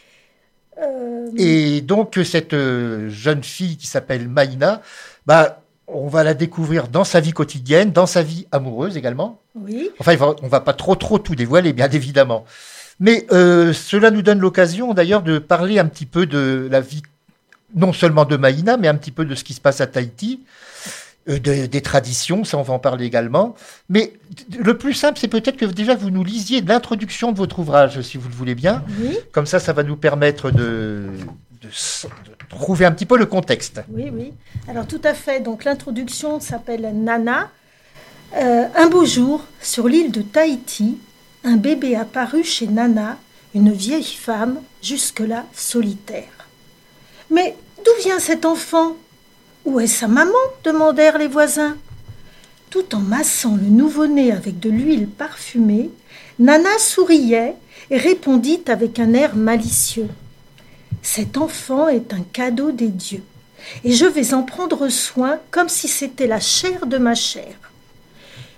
[0.81, 4.81] Euh, Et donc, cette euh, jeune fille qui s'appelle Maïna,
[5.25, 9.39] bah, on va la découvrir dans sa vie quotidienne, dans sa vie amoureuse également.
[9.55, 9.89] Oui.
[9.99, 12.45] Enfin, on va pas trop trop tout dévoiler, bien évidemment.
[12.99, 17.01] Mais euh, cela nous donne l'occasion d'ailleurs de parler un petit peu de la vie,
[17.75, 20.41] non seulement de Maïna, mais un petit peu de ce qui se passe à Tahiti,
[21.27, 23.55] de- des traditions, ça on va en parler également.
[23.89, 24.13] Mais
[24.57, 28.17] le plus simple, c'est peut-être que déjà vous nous lisiez l'introduction de votre ouvrage, si
[28.17, 28.83] vous le voulez bien.
[29.01, 29.17] Oui.
[29.31, 31.07] Comme ça, ça va nous permettre de,
[31.61, 31.69] de
[32.49, 33.81] trouver un petit peu le contexte.
[33.89, 34.33] Oui, oui.
[34.67, 35.39] Alors tout à fait.
[35.41, 37.49] Donc l'introduction s'appelle Nana.
[38.35, 40.97] Euh, un beau jour, sur l'île de Tahiti,
[41.43, 43.17] un bébé apparut chez Nana,
[43.53, 46.47] une vieille femme, jusque-là solitaire.
[47.29, 48.95] Mais d'où vient cet enfant?
[49.65, 50.31] Où est sa maman
[50.63, 51.77] demandèrent les voisins.
[52.69, 55.91] Tout en massant le nouveau-né avec de l'huile parfumée,
[56.39, 57.55] Nana souriait
[57.89, 60.07] et répondit avec un air malicieux.
[61.03, 63.23] Cet enfant est un cadeau des dieux,
[63.83, 67.53] et je vais en prendre soin comme si c'était la chair de ma chair.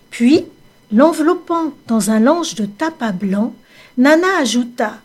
[0.10, 0.46] Puis,
[0.92, 3.54] l'enveloppant dans un lange de tapas blanc,
[3.98, 4.98] Nana ajouta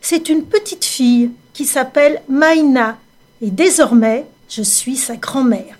[0.00, 2.98] C'est une petite fille qui s'appelle Maïna,
[3.42, 5.78] et désormais je suis sa grand-mère.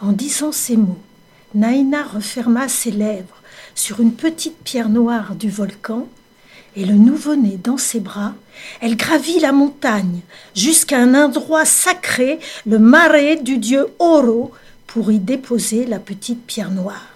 [0.00, 0.98] En disant ces mots,
[1.54, 3.42] Naïna referma ses lèvres
[3.74, 6.06] sur une petite pierre noire du volcan,
[6.76, 8.34] et le nouveau-né dans ses bras,
[8.80, 10.20] elle gravit la montagne
[10.54, 14.52] jusqu'à un endroit sacré, le marais du dieu Oro,
[14.86, 17.14] pour y déposer la petite pierre noire.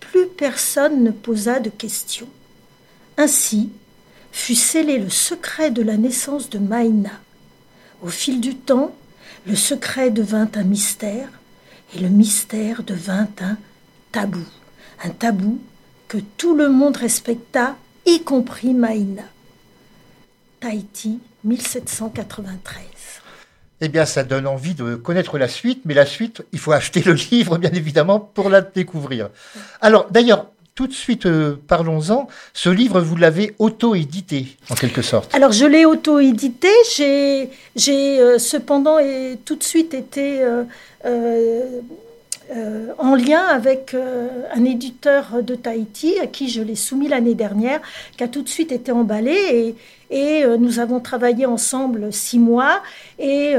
[0.00, 2.28] Plus personne ne posa de questions.
[3.16, 3.70] Ainsi
[4.32, 7.12] fut scellé le secret de la naissance de Maïna.
[8.02, 8.94] Au fil du temps,
[9.46, 11.28] le secret devint un mystère,
[11.94, 13.56] et le mystère devint un
[14.12, 14.46] tabou.
[15.04, 15.60] Un tabou
[16.08, 17.76] que tout le monde respecta,
[18.06, 19.24] y compris Maïna.
[20.60, 22.84] Tahiti, 1793.
[23.84, 27.02] Eh bien, ça donne envie de connaître la suite, mais la suite, il faut acheter
[27.02, 29.30] le livre, bien évidemment, pour la découvrir.
[29.80, 32.28] Alors, d'ailleurs, tout de suite, euh, parlons-en.
[32.54, 35.34] Ce livre, vous l'avez auto-édité, en quelque sorte.
[35.34, 36.68] Alors, je l'ai auto-édité.
[36.96, 40.64] J'ai, euh, cependant et tout de suite été euh,
[42.98, 43.94] en lien avec
[44.54, 47.80] un éditeur de Tahiti à qui je l'ai soumis l'année dernière,
[48.16, 49.74] qui a tout de suite été emballé
[50.10, 52.82] et, et nous avons travaillé ensemble six mois
[53.18, 53.54] et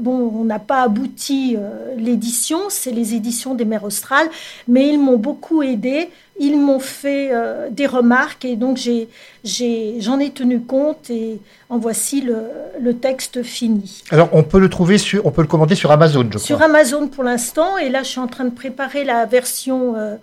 [0.00, 1.56] bon, on n'a pas abouti
[1.96, 4.28] l'édition, c'est les éditions des Mers Australes,
[4.66, 6.08] mais ils m'ont beaucoup aidé,
[6.38, 9.08] ils m'ont fait euh, des remarques et donc j'ai,
[9.44, 11.38] j'ai, j'en ai tenu compte et
[11.70, 12.38] en voici le,
[12.80, 14.02] le texte fini.
[14.10, 16.68] Alors, on peut le trouver sur, on peut le commander sur Amazon, je Sur crois.
[16.68, 20.16] Amazon pour l'instant, et là je suis en train de préparer la version euh,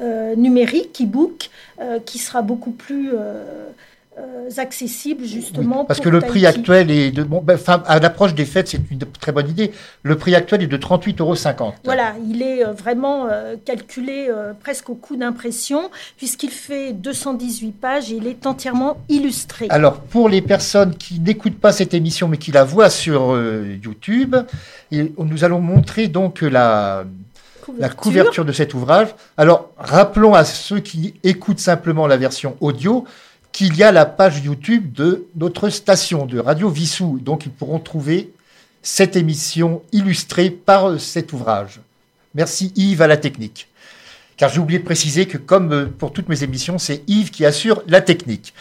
[0.00, 1.50] euh, numérique, e-book,
[2.06, 3.10] qui sera beaucoup plus
[4.18, 5.84] euh, accessible Oui, justement.
[5.84, 8.68] parce pour que le prix actuel est de, bon, ben, enfin, à l'approche des fêtes,
[8.68, 9.72] c'est une très bonne idée.
[10.02, 11.74] Le prix actuel est de 38,50 euros.
[11.84, 14.28] Voilà, il est euh, vraiment euh, calculé
[14.60, 19.66] presque au coût d'impression, puisqu'il fait 218 pages et il est entièrement illustré.
[19.70, 23.76] Alors, pour les personnes qui n'écoutent pas cette émission, mais qui la voient sur euh,
[23.82, 24.36] YouTube,
[24.92, 27.04] et nous allons montrer donc la,
[27.78, 29.08] la couverture de cet ouvrage.
[29.36, 33.04] Alors, rappelons à ceux qui écoutent simplement la version audio
[33.56, 37.18] qu'il y a la page YouTube de notre station de Radio Vissou.
[37.22, 38.30] Donc, ils pourront trouver
[38.82, 41.80] cette émission illustrée par euh, cet ouvrage.
[42.34, 43.68] Merci Yves à la technique.
[44.36, 47.46] Car j'ai oublié de préciser que comme euh, pour toutes mes émissions, c'est Yves qui
[47.46, 48.52] assure la technique.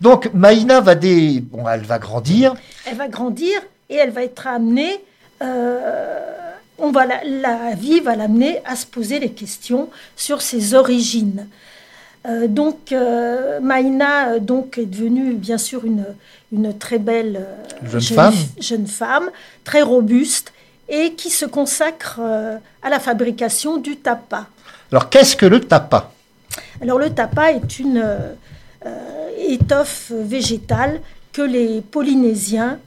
[0.00, 1.40] Donc Maïna va des...
[1.40, 2.54] bon, elle va grandir.
[2.86, 5.04] Elle va grandir et elle va être amenée.
[5.42, 6.20] euh,
[6.78, 11.48] on va la, la vie va l'amener à se poser des questions sur ses origines.
[12.28, 16.04] Euh, donc euh, Maïna euh, donc est devenue bien sûr une,
[16.52, 17.46] une très belle
[17.82, 18.34] Jeune femme.
[18.60, 19.30] jeune femme,
[19.64, 20.52] très robuste
[20.88, 22.20] et qui se consacre
[22.82, 24.46] à la fabrication du tapa.
[24.90, 26.12] Alors qu'est-ce que le tapa
[26.80, 28.02] Alors le tapa est une
[29.36, 31.02] étoffe végétale
[31.34, 32.78] que les Polynésiens,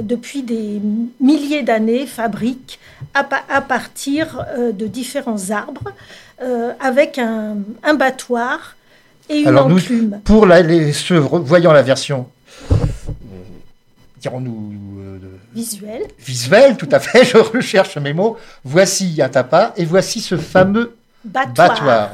[0.00, 0.80] depuis des
[1.20, 2.78] milliers d'années, fabriquent
[3.14, 5.92] à, pa- à partir euh, de différents arbres,
[6.42, 8.76] euh, avec un, un battoir
[9.28, 10.20] et une Alors nous, enclume.
[10.24, 12.28] pour la- les, ceux voyant la version,
[12.70, 12.74] euh,
[14.20, 15.18] dirons-nous, euh,
[15.54, 16.02] Visuel.
[16.18, 20.96] visuelle, tout à fait, je recherche mes mots, voici un tapa et voici ce fameux
[21.24, 21.54] Battoir.
[21.68, 22.10] battoir.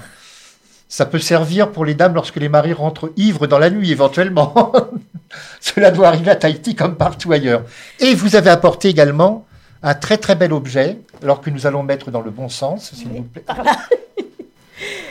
[0.89, 4.72] Ça peut servir pour les dames lorsque les maris rentrent ivres dans la nuit, éventuellement.
[5.61, 7.62] Cela doit arriver à Tahiti comme partout ailleurs.
[8.01, 9.45] Et vous avez apporté également
[9.82, 13.09] un très très bel objet, alors que nous allons mettre dans le bon sens, s'il
[13.09, 13.45] vous plaît.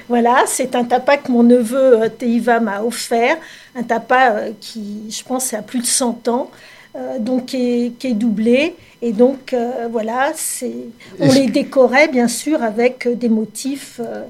[0.10, 3.36] Voilà, c'est un tapa que mon neveu euh, Teiva m'a offert,
[3.76, 6.50] un tapa euh, qui, je pense, a plus de 100 ans,
[6.96, 8.76] euh, donc qui est, qui est doublé.
[9.02, 10.74] Et donc euh, voilà, c'est,
[11.20, 14.24] on les décorait bien sûr avec des motifs, euh,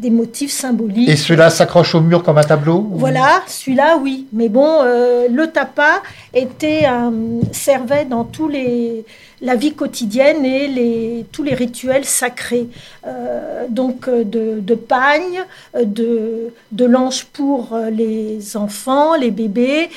[0.00, 1.08] des motifs symboliques.
[1.08, 4.26] Et cela s'accroche au mur comme un tableau Voilà, celui-là, oui.
[4.32, 6.02] Mais bon, euh, le tapa
[6.34, 7.12] était un-
[7.52, 9.04] servait dans tous les
[9.42, 12.68] la vie quotidienne et tous les rituels sacrés.
[13.06, 15.42] Euh, donc euh, de, pagne,
[15.74, 19.88] euh, de, de linge pour les enfants, les bébés,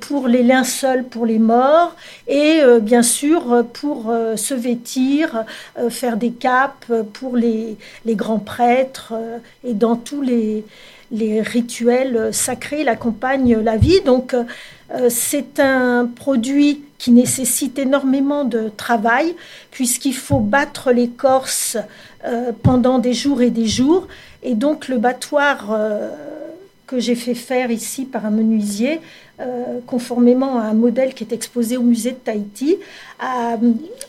[0.00, 1.94] pour les linceuls pour les morts
[2.26, 5.44] et bien sûr pour se vêtir,
[5.90, 7.76] faire des capes pour les,
[8.06, 9.14] grands prêtres
[9.64, 10.64] et dans tous les,
[11.12, 14.00] rituels sacrés, il accompagne la vie.
[14.00, 14.34] Donc,
[15.08, 19.34] c'est un produit qui nécessite énormément de travail,
[19.70, 21.76] puisqu'il faut battre l'écorce
[22.24, 24.08] euh, pendant des jours et des jours.
[24.42, 26.10] Et donc, le battoir euh,
[26.86, 29.00] que j'ai fait faire ici par un menuisier,
[29.40, 32.78] euh, conformément à un modèle qui est exposé au musée de Tahiti,
[33.18, 33.56] à,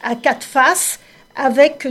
[0.03, 0.99] à quatre faces,
[1.37, 1.87] avec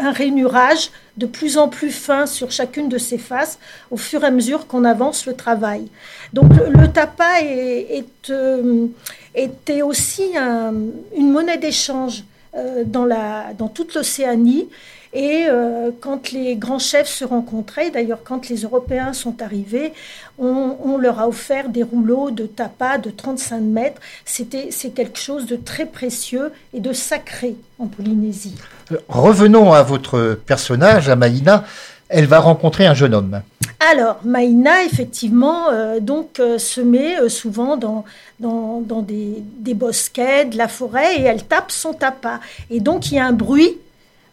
[0.00, 3.58] un rainurage de plus en plus fin sur chacune de ces faces
[3.90, 5.88] au fur et à mesure qu'on avance le travail.
[6.32, 8.86] Donc le, le tapa est, est, euh,
[9.34, 10.72] était aussi un-
[11.16, 12.24] une monnaie d'échange
[12.54, 14.68] euh, dans toute l'Océanie.
[15.12, 19.92] Et euh, quand les grands chefs se rencontraient, d'ailleurs quand les Européens sont arrivés,
[20.38, 24.00] on, on leur a offert des rouleaux de tapas de 35 mètres.
[24.24, 28.56] C'était, c'est quelque chose de très précieux et de sacré en Polynésie.
[28.92, 31.64] Euh, Revenons à votre personnage, à Maïna.
[32.08, 33.42] Elle va rencontrer un jeune homme.
[33.80, 38.04] Alors, Maïna, effectivement, euh, donc euh, se met euh, souvent dans,
[38.40, 42.40] dans, dans des, des bosquets, de la forêt, et elle tape son tapas.
[42.70, 43.76] Et donc, il y a un bruit.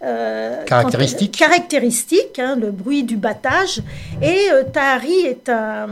[0.05, 1.35] Euh, Caractéristique.
[1.37, 3.81] quand- caractéristique, hein, le bruit du battage.
[4.21, 5.87] Et euh, Tahari est un,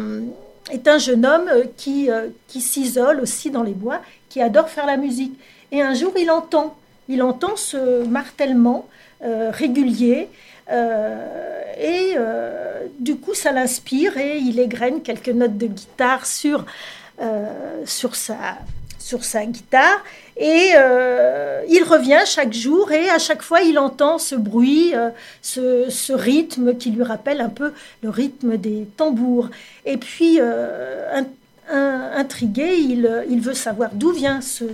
[0.71, 3.99] est un jeune homme euh, qui, euh, qui s'isole aussi dans les bois,
[4.29, 5.33] qui adore faire la musique.
[5.71, 6.75] Et un jour, il entend,
[7.09, 8.87] il entend ce martèlement
[9.23, 10.29] euh, régulier.
[10.71, 16.65] euh, et euh, du coup, ça l'inspire et il égrène quelques notes de guitare sur,
[17.21, 17.45] euh,
[17.85, 18.57] sur, sa,
[18.99, 19.99] sur sa guitare.
[20.37, 25.09] Et euh, il revient chaque jour et à chaque fois, il entend ce bruit, euh,
[25.41, 29.49] ce, rythme qui lui rappelle un peu le rythme des tambours.
[29.85, 31.21] Et puis, euh,
[31.69, 34.65] intrigué, il, veut savoir d'où vient ce,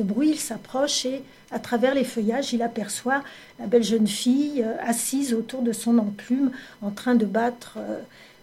[0.00, 0.30] bruit.
[0.30, 3.22] Il s'approche et à travers les feuillages, il aperçoit
[3.58, 7.78] la belle jeune fille assise autour de son enclume en train de battre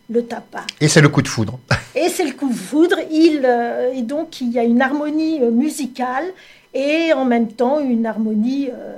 [0.10, 0.66] le tapas.
[0.82, 1.60] Et c'est le coup de foudre.
[1.96, 2.98] Et c'est le coup de foudre.
[3.12, 6.26] Il, euh, et donc, il y a une harmonie euh, musicale
[6.74, 8.94] et en même temps une harmonie euh,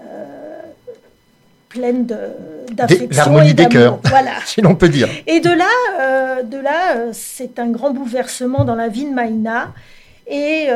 [0.00, 0.24] euh,
[1.68, 2.06] pleine
[2.72, 3.08] d'affection.
[3.10, 4.32] L'harmonie des cœurs, Voilà.
[4.46, 5.08] si l'on peut dire.
[5.26, 9.74] Et de là, de là c'est un grand bouleversement dans la vie de Maïna.
[10.28, 10.68] Et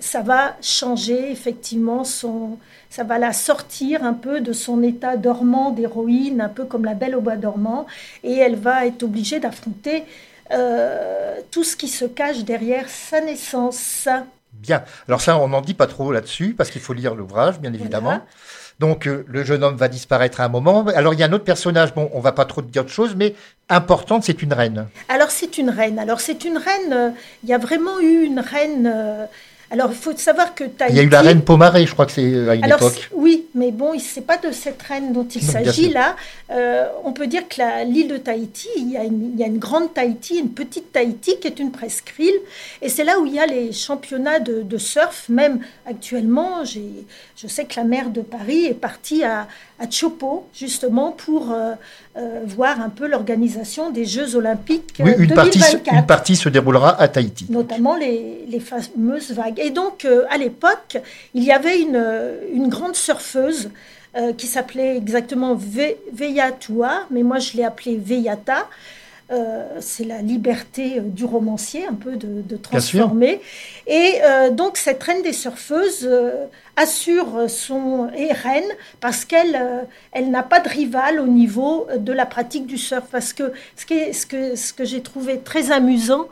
[0.00, 2.58] ça va changer effectivement son.
[2.90, 6.94] Ça va la sortir un peu de son état dormant d'héroïne, un peu comme la
[6.94, 7.86] belle au bois dormant.
[8.24, 10.04] Et elle va être obligée d'affronter
[10.52, 14.08] euh, tout ce qui se cache derrière sa naissance.
[14.54, 14.82] Bien.
[15.06, 18.20] Alors ça, on n'en dit pas trop là-dessus, parce qu'il faut lire l'ouvrage, bien évidemment.
[18.80, 20.86] Donc euh, le jeune homme va disparaître à un moment.
[20.94, 23.14] Alors il y a un autre personnage, bon, on va pas trop dire de choses,
[23.16, 23.34] mais
[23.68, 24.86] importante, c'est une reine.
[25.08, 25.98] Alors c'est une reine.
[25.98, 26.92] Alors c'est une reine.
[26.92, 27.10] euh,
[27.44, 28.90] Il y a vraiment eu une reine.
[29.70, 30.94] Alors il faut savoir que Tahiti.
[30.94, 32.92] Il y a eu la reine Pomaré, je crois que c'est à une Alors, époque.
[32.94, 36.16] c'est- oui, mais bon, ce n'est pas de cette reine dont il s'agit là.
[36.50, 39.46] Euh, on peut dire que l'île de Tahiti, il y, a une, il y a
[39.46, 42.34] une grande Tahiti, une petite Tahiti qui est une presqu'île.
[42.80, 45.26] Et c'est là où il y a les championnats de, de surf.
[45.28, 49.46] Même actuellement, je sais que la maire de Paris est partie à,
[49.78, 51.72] à Chopo, justement, pour euh,
[52.16, 56.48] euh, voir un peu l'organisation des Jeux Olympiques Oui, une partie, 2024 une partie se
[56.48, 57.46] déroulera à Tahiti.
[57.50, 59.57] notamment les, les fameuses vagues.
[59.58, 60.98] Et donc, euh, à l'époque,
[61.34, 63.70] il y avait une, euh, une grande surfeuse
[64.16, 68.66] euh, qui s'appelait exactement Ve- Veyatua, mais moi je l'ai appelée Veyata.
[69.30, 73.42] Euh, c'est la liberté du romancier, un peu de, transformer.
[73.86, 76.46] Et euh, donc, cette reine des surfeuses euh,
[76.76, 79.60] assure son et reine parce qu'elle
[80.12, 83.04] elle n'a pas de rival au niveau de la pratique du surf.
[83.12, 86.26] Parce que ce, qui est- ce que, ce que j'ai trouvé très amusant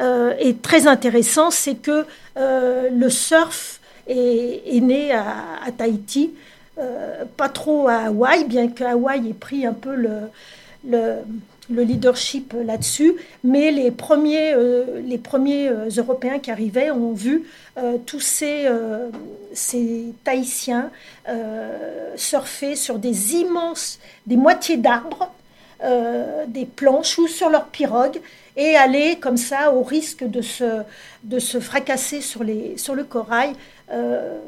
[0.00, 6.32] euh, et très intéressant, c'est que euh, le surf est, est né à, Tahiti,
[6.78, 10.30] euh, pas trop à Hawaï, bien que Hawaï ait pris un peu le,
[10.86, 11.16] le,
[11.70, 17.44] le leadership là-dessus, mais les premiers, euh, les premiers euh, Européens qui arrivaient ont vu
[17.78, 19.08] euh, tous ces, euh,
[19.52, 20.90] ces Tahitiens
[21.28, 25.32] euh, surfer sur des immenses, des moitiés d'arbres,
[25.82, 28.20] euh, des planches ou sur leur pirogue
[28.56, 30.82] et aller comme ça au risque de se,
[31.24, 33.52] de se fracasser sur, les, sur le corail.
[33.92, 34.38] euh,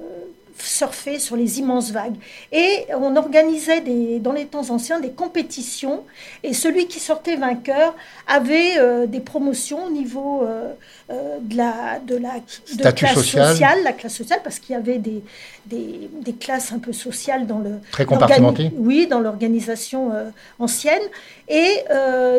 [0.62, 2.16] surfer sur les immenses vagues.
[2.52, 6.04] Et on organisait des, dans les temps anciens des compétitions
[6.42, 7.94] et celui qui sortait vainqueur
[8.26, 10.72] avait euh, des promotions au niveau euh,
[11.11, 13.50] euh, de la, de la de classe social.
[13.50, 15.22] sociale, la classe sociale, parce qu'il y avait des,
[15.66, 18.70] des, des classes un peu sociales dans le Très compartimentées.
[18.76, 20.12] Oui, dans l'organisation
[20.59, 21.02] ancienne.
[21.48, 21.84] Et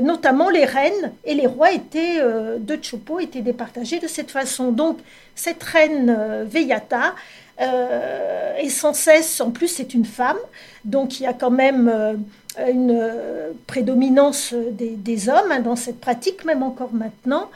[0.02, 2.20] notamment les reines et les rois étaient,
[2.60, 4.72] de Chopo étaient départagés de cette façon.
[4.72, 5.00] Donc
[5.36, 7.16] cette reine Veyata
[7.62, 10.38] euh, est sans cesse, en plus c'est une femme,
[10.86, 12.14] donc il y a quand même euh,
[12.68, 17.50] une euh, prédominance des, des hommes hein, dans cette pratique, même encore maintenant.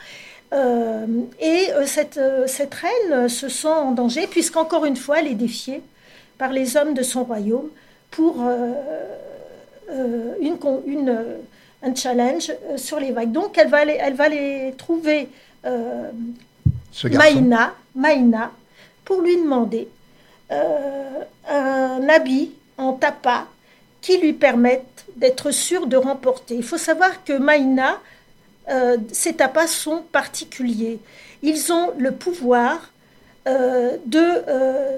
[0.54, 1.08] Euh,
[1.40, 5.36] et euh, cette, euh, cette reine se sent en danger, puisqu'encore une fois, elle est
[5.36, 5.82] défiée
[6.38, 7.70] par les hommes de son royaume
[8.12, 8.36] pour
[10.42, 11.16] une,
[11.82, 13.32] un challenge sur les vagues.
[13.32, 15.30] Donc, elle va les, elle va les trouver.
[17.12, 18.52] Maïna, Maïna
[19.06, 19.88] pour lui demander
[20.52, 23.48] euh, un habit en tapa
[24.02, 26.56] qui lui permette d'être sûr de remporter.
[26.56, 28.00] Il faut savoir que Maïna,
[28.70, 31.00] euh, ces tapas sont particuliers.
[31.42, 32.92] Ils ont le pouvoir
[33.48, 34.98] euh, de euh,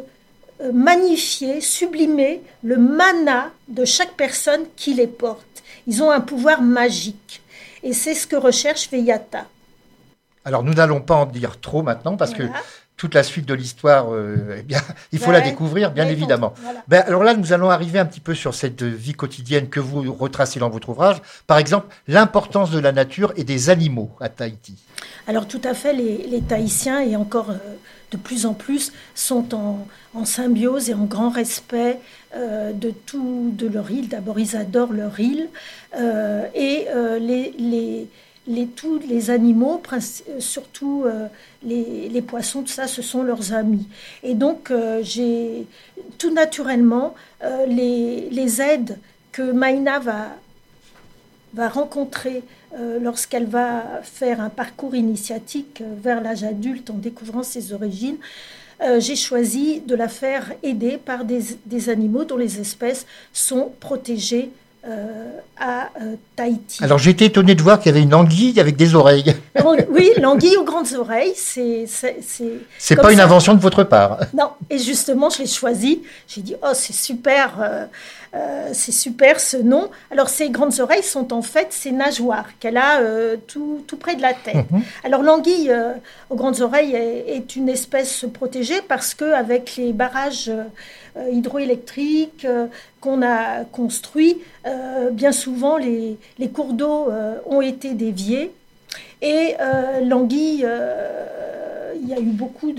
[0.62, 5.64] euh, magnifier, sublimer le mana de chaque personne qui les porte.
[5.88, 7.42] Ils ont un pouvoir magique.
[7.84, 9.46] Et c'est ce que recherche Veyata.
[10.46, 12.50] Alors nous n'allons pas en dire trop maintenant parce Voilà.
[12.50, 12.58] que
[12.98, 14.80] toute la suite de l'histoire, euh, eh bien,
[15.12, 16.54] il faut la découvrir, bien évidemment.
[16.62, 16.84] voilà.
[16.88, 20.14] Ben, alors là, nous allons arriver un petit peu sur cette vie quotidienne que vous
[20.14, 21.22] retracez dans votre ouvrage.
[21.48, 24.76] Par exemple, l'importance de la nature et des animaux à Tahiti.
[25.28, 27.58] Alors tout à fait, les, les Tahitiens, et encore euh,
[28.12, 32.00] de plus en plus, sont en, en symbiose et en grand respect
[32.36, 34.08] euh, de tout de leur île.
[34.08, 35.50] D'abord, ils adorent leur île.
[36.54, 36.88] et
[37.20, 38.08] les, les,
[38.48, 40.00] les, tous les animaux, euh,
[40.40, 41.28] surtout euh,
[41.64, 43.88] les, poissons, ça, ce sont leurs amis.
[44.24, 45.66] Et donc, euh, j'ai
[46.18, 47.16] tout naturellement
[47.68, 48.98] les, aides
[49.32, 50.28] que Maïna va,
[51.70, 52.44] rencontrer
[53.02, 58.18] lorsqu'elle va faire un parcours initiatique vers l'âge adulte en découvrant ses origines.
[59.00, 64.52] J'ai choisi de la faire aider par des, animaux dont les espèces sont protégées
[65.58, 66.84] à euh, Tahiti.
[66.84, 69.34] Alors été étonné de voir qu'il y avait une anguille avec des oreilles.
[69.90, 73.84] Oui, l'anguille aux grandes oreilles, c'est c'est- c'est C'est comme pas une invention de votre
[73.84, 74.20] part.
[74.34, 76.02] Non, et justement, je l'ai choisi.
[76.28, 77.52] J'ai dit, oh, c'est super,
[78.34, 79.90] euh, c'est super ce nom.
[80.12, 84.16] Alors, ces grandes oreilles sont en fait ses nageoires qu'elle a euh, tout, tout près
[84.16, 84.70] de la tête.
[84.72, 84.82] Mhm.
[85.04, 85.94] Alors, l'anguille euh,
[86.30, 90.52] aux grandes oreilles est, est une espèce protégée parce que avec les barrages
[91.32, 92.46] hydroélectriques
[93.00, 94.38] qu'on a construits,
[95.12, 97.08] bien souvent, les, les cours d'eau
[97.46, 98.52] ont été déviés.
[99.22, 102.74] Et euh, l'anguille, euh, il y a eu beaucoup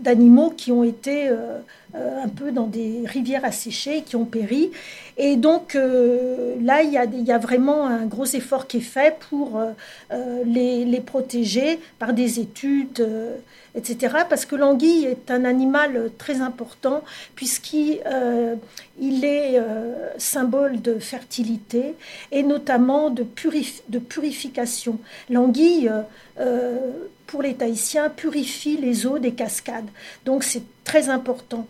[0.00, 1.58] d'animaux qui ont été euh,
[1.94, 4.70] un peu dans des rivières asséchées, qui ont péri.
[5.18, 9.60] Et donc là, il y, a, vraiment un gros effort qui est fait pour
[10.46, 13.06] les, les protéger par des études,
[13.74, 14.16] etc.
[14.28, 17.02] Parce que l'anguille est un animal très important
[17.34, 18.54] puisqu'il euh,
[19.00, 21.94] il est euh, symbole de fertilité
[22.30, 24.98] et notamment de, purif- de purification.
[25.30, 25.90] L'anguille,
[26.40, 26.78] euh,
[27.26, 29.88] pour les Tahitiens, purifie les eaux des cascades.
[30.24, 31.66] Donc c'est très important.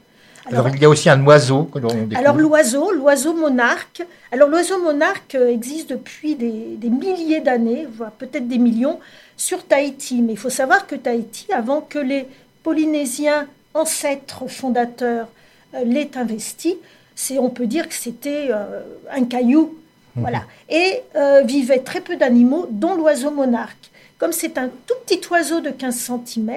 [0.46, 2.08] Alors, il y a aussi un oiseau que l'on.
[2.16, 4.02] Alors l'oiseau, l'oiseau monarque.
[4.32, 8.98] Alors l'oiseau monarque existe depuis des, des milliers d'années, voire peut-être des millions,
[9.36, 10.22] sur Tahiti.
[10.22, 12.26] Mais il faut savoir que Tahiti, avant que les
[12.62, 15.28] Polynésiens ancêtres fondateurs
[15.74, 16.76] euh, l'aient investi,
[17.14, 18.80] c'est, on peut dire que c'était euh,
[19.10, 19.76] un caillou.
[20.14, 20.42] Voilà.
[20.68, 23.90] Et euh, vivaient très peu d'animaux, dont l'oiseau monarque.
[24.18, 25.94] Comme c'est un tout petit oiseau de 15
[26.26, 26.50] cm,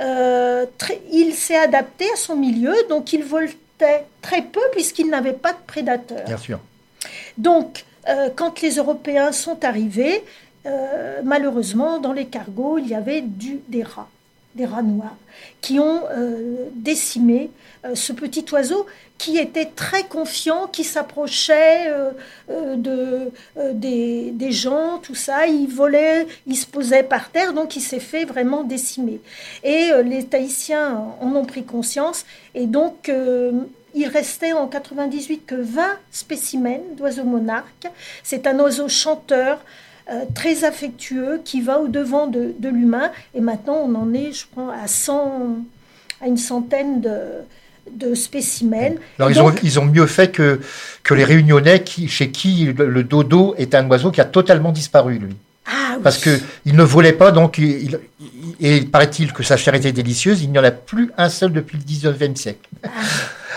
[0.00, 5.32] euh, très- il s'est adapté à son milieu, donc il voltait très peu puisqu'il n'avait
[5.32, 6.24] pas de prédateurs.
[6.26, 6.60] Bien sûr.
[7.36, 7.84] Donc,
[8.36, 10.22] quand les Européens sont arrivés,
[10.66, 14.08] euh, malheureusement, dans les cargos, il y avait du, des rats,
[14.54, 15.16] des rats noirs,
[15.60, 17.50] qui ont euh, décimé
[17.84, 18.86] euh, ce petit oiseau
[19.16, 21.92] qui était très confiant, qui s'approchait
[22.48, 23.30] de,
[23.74, 25.46] des, des gens, tout ça.
[25.46, 29.20] Il volait, il se posait par terre, donc il s'est fait vraiment décimer.
[29.62, 33.10] Et les Tahitiens en ont pris conscience, et donc
[33.94, 37.88] il restait en 98 que 20 spécimens d'oiseaux monarques.
[38.22, 39.60] C'est un oiseau chanteur.
[40.10, 44.44] Euh, très affectueux qui va au-devant de, de l'humain et maintenant on en est je
[44.50, 45.56] crois à 100
[46.22, 47.16] à une centaine de,
[47.92, 48.96] de spécimens.
[49.18, 50.60] Alors ils, ont, ils ont mieux fait que,
[51.02, 54.70] que les Réunionnais qui, chez qui le, le dodo est un oiseau qui a totalement
[54.70, 55.34] disparu, lui.
[55.66, 56.00] Ah oui.
[56.02, 57.98] Parce qu'il ne volait pas, donc il, il-
[58.60, 60.42] et il paraît-il que sa chair était délicieuse.
[60.42, 62.68] Il n'y en a plus un seul depuis le 19e siècle.
[62.84, 62.88] Ah.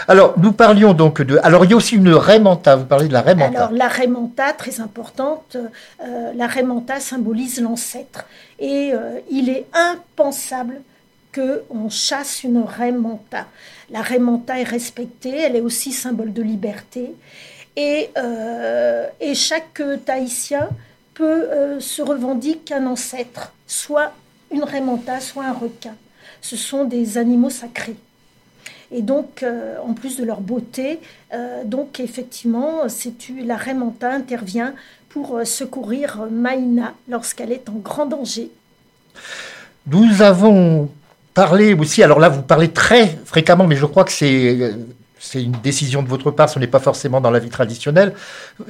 [0.08, 1.40] Alors, nous parlions donc de...
[1.44, 2.76] Alors, il y a aussi une raie manta.
[2.76, 3.66] Vous parlez de la raie manta.
[3.66, 8.26] Alors la raimanta, très importante, euh, la raimanta symbolise l'ancêtre.
[8.60, 10.82] Et euh, il est impensable
[11.34, 13.48] qu'on chasse une raimanta.
[13.90, 17.14] La raimanta est respectée, elle est aussi symbole de liberté.
[17.76, 20.70] Et, euh, chaque Tahitien
[21.16, 24.12] peut se revendiquer un ancêtre, soit
[24.52, 25.96] une raimanta, soit un requin.
[26.42, 27.96] Ce sont des animaux sacrés.
[28.94, 31.00] Et donc, euh, en plus de leur beauté,
[31.34, 32.82] euh, donc effectivement,
[33.44, 34.74] la reine Manta intervient
[35.10, 38.52] pour euh, secourir Maïna lorsqu'elle est en grand danger.
[39.88, 40.90] Nous avons
[41.34, 44.76] parlé aussi, alors là, vous parlez très fréquemment, mais je crois que c'est
[45.20, 48.14] c'est une décision de votre part, ce n'est pas forcément dans la vie traditionnelle.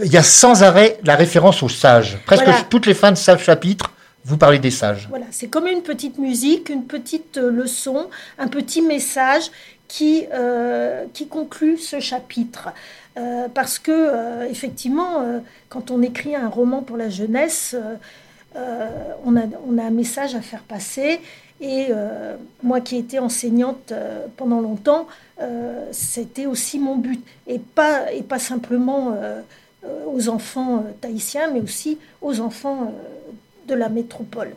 [0.03, 2.19] Il y a sans arrêt la référence aux sages.
[2.27, 2.61] Presque Voilà.
[2.69, 3.91] toutes les fins de chaque chapitre,
[4.25, 5.07] vous parlez des sages.
[5.09, 8.07] Voilà, c'est comme une petite musique, une petite leçon,
[8.37, 9.51] un petit message
[9.87, 12.69] qui, euh, qui conclut ce chapitre.
[13.17, 15.23] Euh, parce que, euh, effectivement,
[15.69, 17.75] quand on écrit un roman pour la jeunesse,
[18.55, 21.19] on, a, un message à faire passer.
[21.61, 21.87] Et
[22.61, 23.93] moi qui ai été enseignante
[24.37, 25.07] pendant longtemps,
[25.91, 27.23] c'était aussi mon but.
[27.47, 29.15] Et pas, et pas simplement
[30.07, 32.93] aux enfants tahitiens, mais aussi aux enfants
[33.67, 34.51] de la métropole.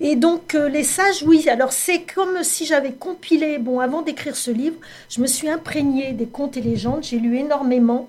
[0.00, 4.36] Et donc euh, les sages, oui, alors c'est comme si j'avais compilé, bon, avant d'écrire
[4.36, 4.76] ce livre,
[5.10, 8.08] je me suis imprégnée des contes et légendes, j'ai lu énormément.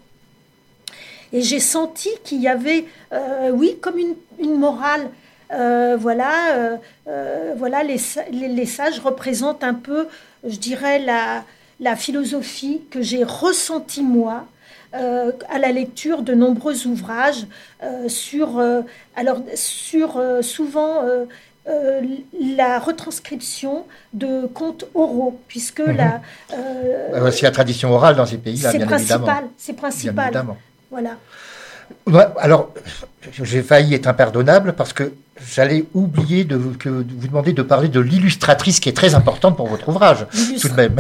[1.34, 5.10] Et j'ai senti qu'il y avait, euh, oui, comme une, une morale.
[5.52, 6.80] Euh, voilà,
[7.58, 7.98] voilà les,
[8.32, 10.08] les- les sages représentent un peu,
[10.48, 11.44] je dirais, la,
[11.80, 14.46] la philosophie que j'ai ressentie moi
[14.94, 17.46] euh, à la lecture de nombreux ouvrages
[17.84, 18.82] euh, sur, euh,
[19.16, 21.04] alors, sur souvent
[21.66, 26.22] la retranscription de contes oraux, puisque la,
[26.54, 30.26] euh, Euh, C'est la tradition orale dans ces pays-là, c'est bien principal, c'est Bien principal.
[30.26, 30.58] évidemment.
[30.92, 31.18] Voilà.
[32.40, 32.74] Alors,
[33.42, 38.00] j'ai failli être impardonnable parce que j'allais oublier de, que- vous demander de parler de
[38.00, 40.26] l'illustratrice qui est très importante pour votre ouvrage,
[40.62, 40.98] tout de même.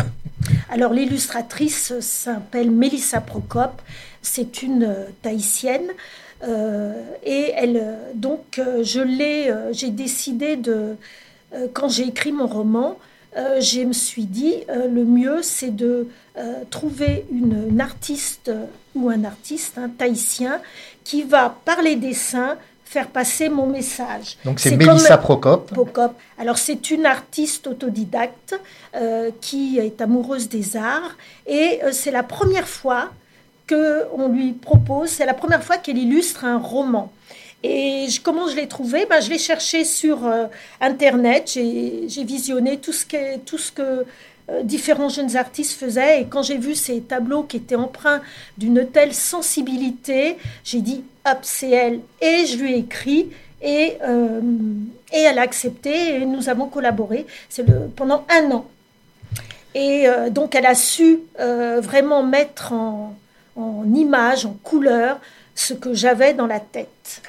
[0.70, 3.82] Alors l'illustratrice s'appelle Mélissa Procope,
[4.22, 5.88] c'est une euh, Tahitienne
[6.44, 10.96] euh, et elle euh, donc je l'ai, j'ai décidé de
[11.74, 12.98] quand j'ai écrit mon roman,
[13.38, 16.08] euh, je me suis dit euh, le mieux c'est de
[16.72, 18.50] trouver une, une artiste
[18.96, 20.60] ou un artiste un tahitien
[21.04, 22.56] qui va par les dessins
[22.94, 24.38] faire passer mon message.
[24.46, 25.72] Donc c'est comme- Mélissa Procope.
[25.74, 26.16] Procope.
[26.38, 28.54] Alors c'est une artiste autodidacte
[28.96, 31.16] euh, qui est amoureuse des arts
[31.48, 33.04] et euh, c'est la première fois
[33.66, 37.12] que on lui propose, c'est la première fois qu'elle illustre un roman.
[37.64, 39.06] Et je- comment je l'ai trouvé?
[39.10, 40.46] Ben, Je l'ai cherché sur euh,
[40.82, 44.06] Internet, j'ai visionné tout ce que, tout ce que
[44.64, 46.22] différents jeunes artistes faisaient.
[46.22, 48.22] Et quand j'ai vu ces tableaux qui étaient empreints
[48.58, 52.00] d'une telle sensibilité, j'ai dit, hop, c'est elle.
[52.22, 53.30] Et je lui ai écrit.
[53.66, 54.41] Et, euh,
[55.14, 57.26] et elle a accepté et nous avons collaboré
[57.58, 58.66] le, pendant un an.
[59.74, 63.16] Et euh, donc elle a su euh, vraiment mettre en,
[63.56, 65.18] en image, en couleur,
[65.56, 67.22] ce que j'avais dans la tête.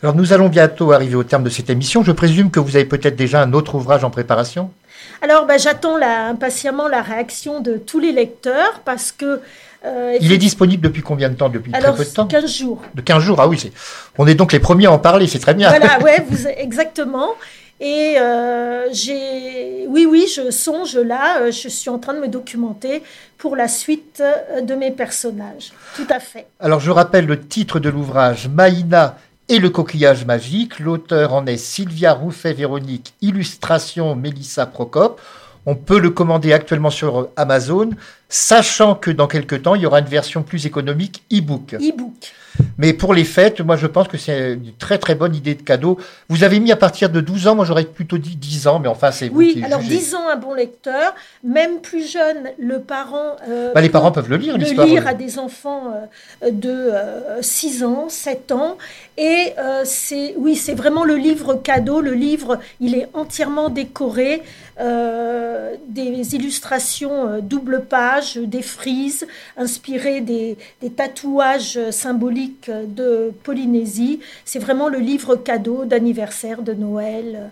[0.00, 2.04] Alors nous allons bientôt arriver au terme de cette émission.
[2.04, 4.70] Je présume que vous avez peut-être déjà un autre ouvrage en préparation?
[5.22, 9.40] Alors ben, j'attends impatiemment la réaction de tous les lecteurs parce que...
[9.84, 11.48] euh, Il est disponible depuis combien de temps?
[11.48, 12.26] Depuis Alors, très peu de temps?
[12.26, 12.82] 15 jours.
[12.94, 13.58] De 15 jours, ah oui.
[13.58, 13.72] c'est-
[14.18, 15.70] On est donc les premiers à en parler, c'est très bien.
[15.70, 17.30] Voilà, ouais, vous, exactement.
[17.80, 22.28] Et euh, j'ai, oui, oui, je songe là, euh, je suis en train de me
[22.28, 23.02] documenter
[23.36, 24.22] pour la suite
[24.62, 25.72] de mes personnages.
[25.96, 26.46] Tout à fait.
[26.60, 29.16] Alors je rappelle le titre de l'ouvrage Maïna
[29.48, 30.78] et le coquillage magique.
[30.78, 35.20] L'auteur en est Sylvia Rouffet-Véronique, illustration Mélissa Procope.
[35.66, 37.90] On peut le commander actuellement sur Amazon,
[38.28, 41.74] sachant que dans quelques temps, il y aura une version plus économique e-book.
[41.74, 42.32] E-book.
[42.78, 45.62] Mais pour les fêtes, moi je pense que c'est une très très bonne idée de
[45.62, 45.98] cadeau.
[46.28, 48.88] Vous avez mis à partir de 12 ans, moi j'aurais plutôt dit 10 ans, mais
[48.88, 49.96] enfin c'est vous Oui, qui alors jugez.
[49.96, 53.36] disons un bon lecteur, même plus jeune, le parent.
[53.48, 54.86] euh, Bah, les parents peuvent le lire, Le l'histoire.
[54.86, 55.92] lire à des enfants
[56.44, 58.76] euh, de euh, 6 ans, 7 ans.
[59.18, 62.00] Et euh, c'est, oui, c'est vraiment le livre cadeau.
[62.00, 64.42] Le livre, il est entièrement décoré.
[65.88, 69.26] des illustrations double page, des frises
[69.56, 71.90] inspirées des, des tatouages euh,
[72.68, 74.20] de Polynésie.
[74.44, 77.50] C'est vraiment le livre cadeau d'anniversaire de Noël.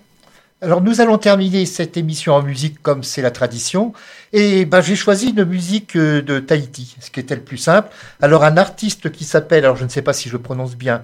[0.60, 3.92] Alors nous allons terminer cette émission en musique comme c'est la tradition.
[4.32, 7.88] Et ben, j'ai choisi une musique euh, de Tahiti, ce qui était le plus simple.
[8.20, 11.02] Alors un artiste qui s'appelle, alors je ne sais pas si je le prononce bien,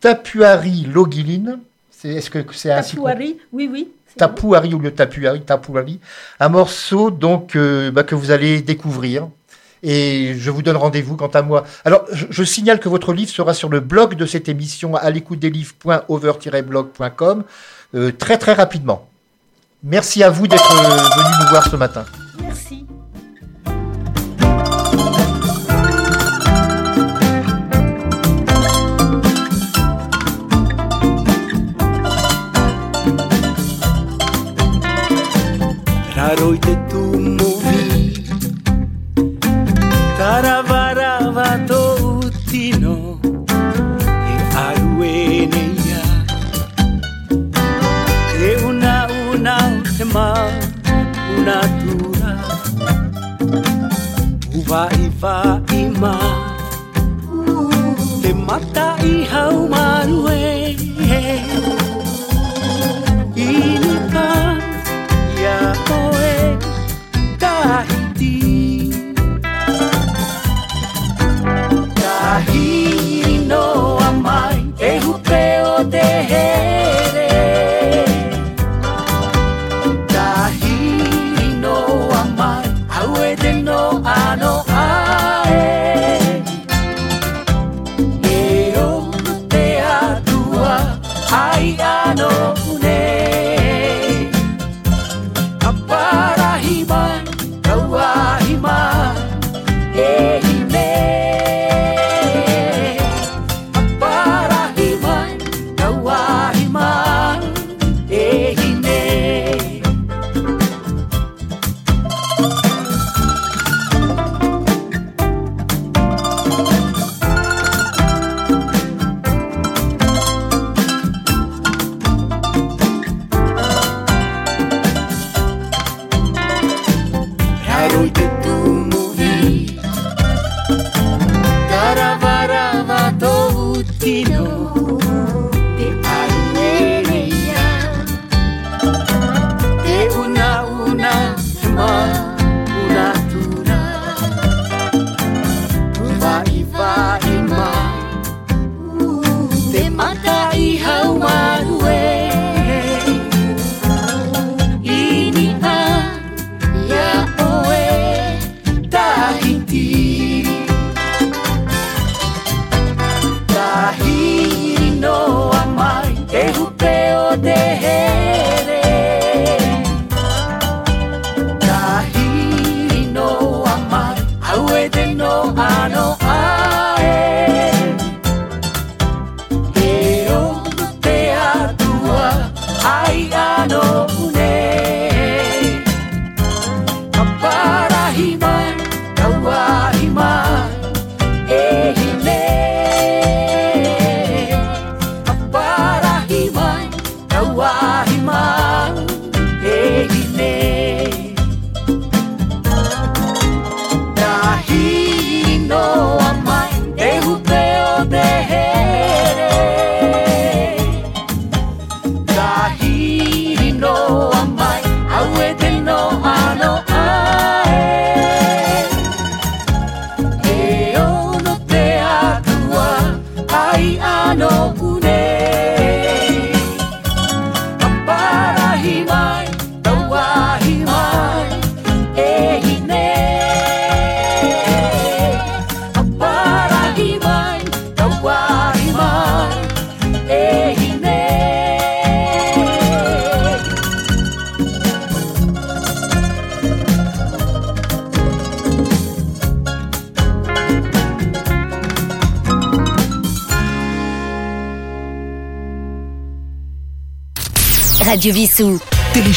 [0.00, 1.60] Tapuari Logilin.
[2.04, 3.88] Est-ce que c'est ainsi Tapouari, oui, oui.
[4.18, 5.98] Tapuari ou le Tapuari, Tapuari.
[6.38, 9.28] Un morceau donc euh, bah, que vous allez découvrir.
[9.86, 11.64] Et je vous donne rendez-vous quant à moi.
[11.84, 15.10] Alors, je, je signale que votre livre sera sur le blog de cette émission à
[15.10, 17.44] l'écoute des livres.over-blog.com
[17.94, 19.08] euh, très très rapidement.
[19.82, 22.04] Merci à vous d'être euh, venu nous voir ce matin.
[22.40, 22.84] Merci.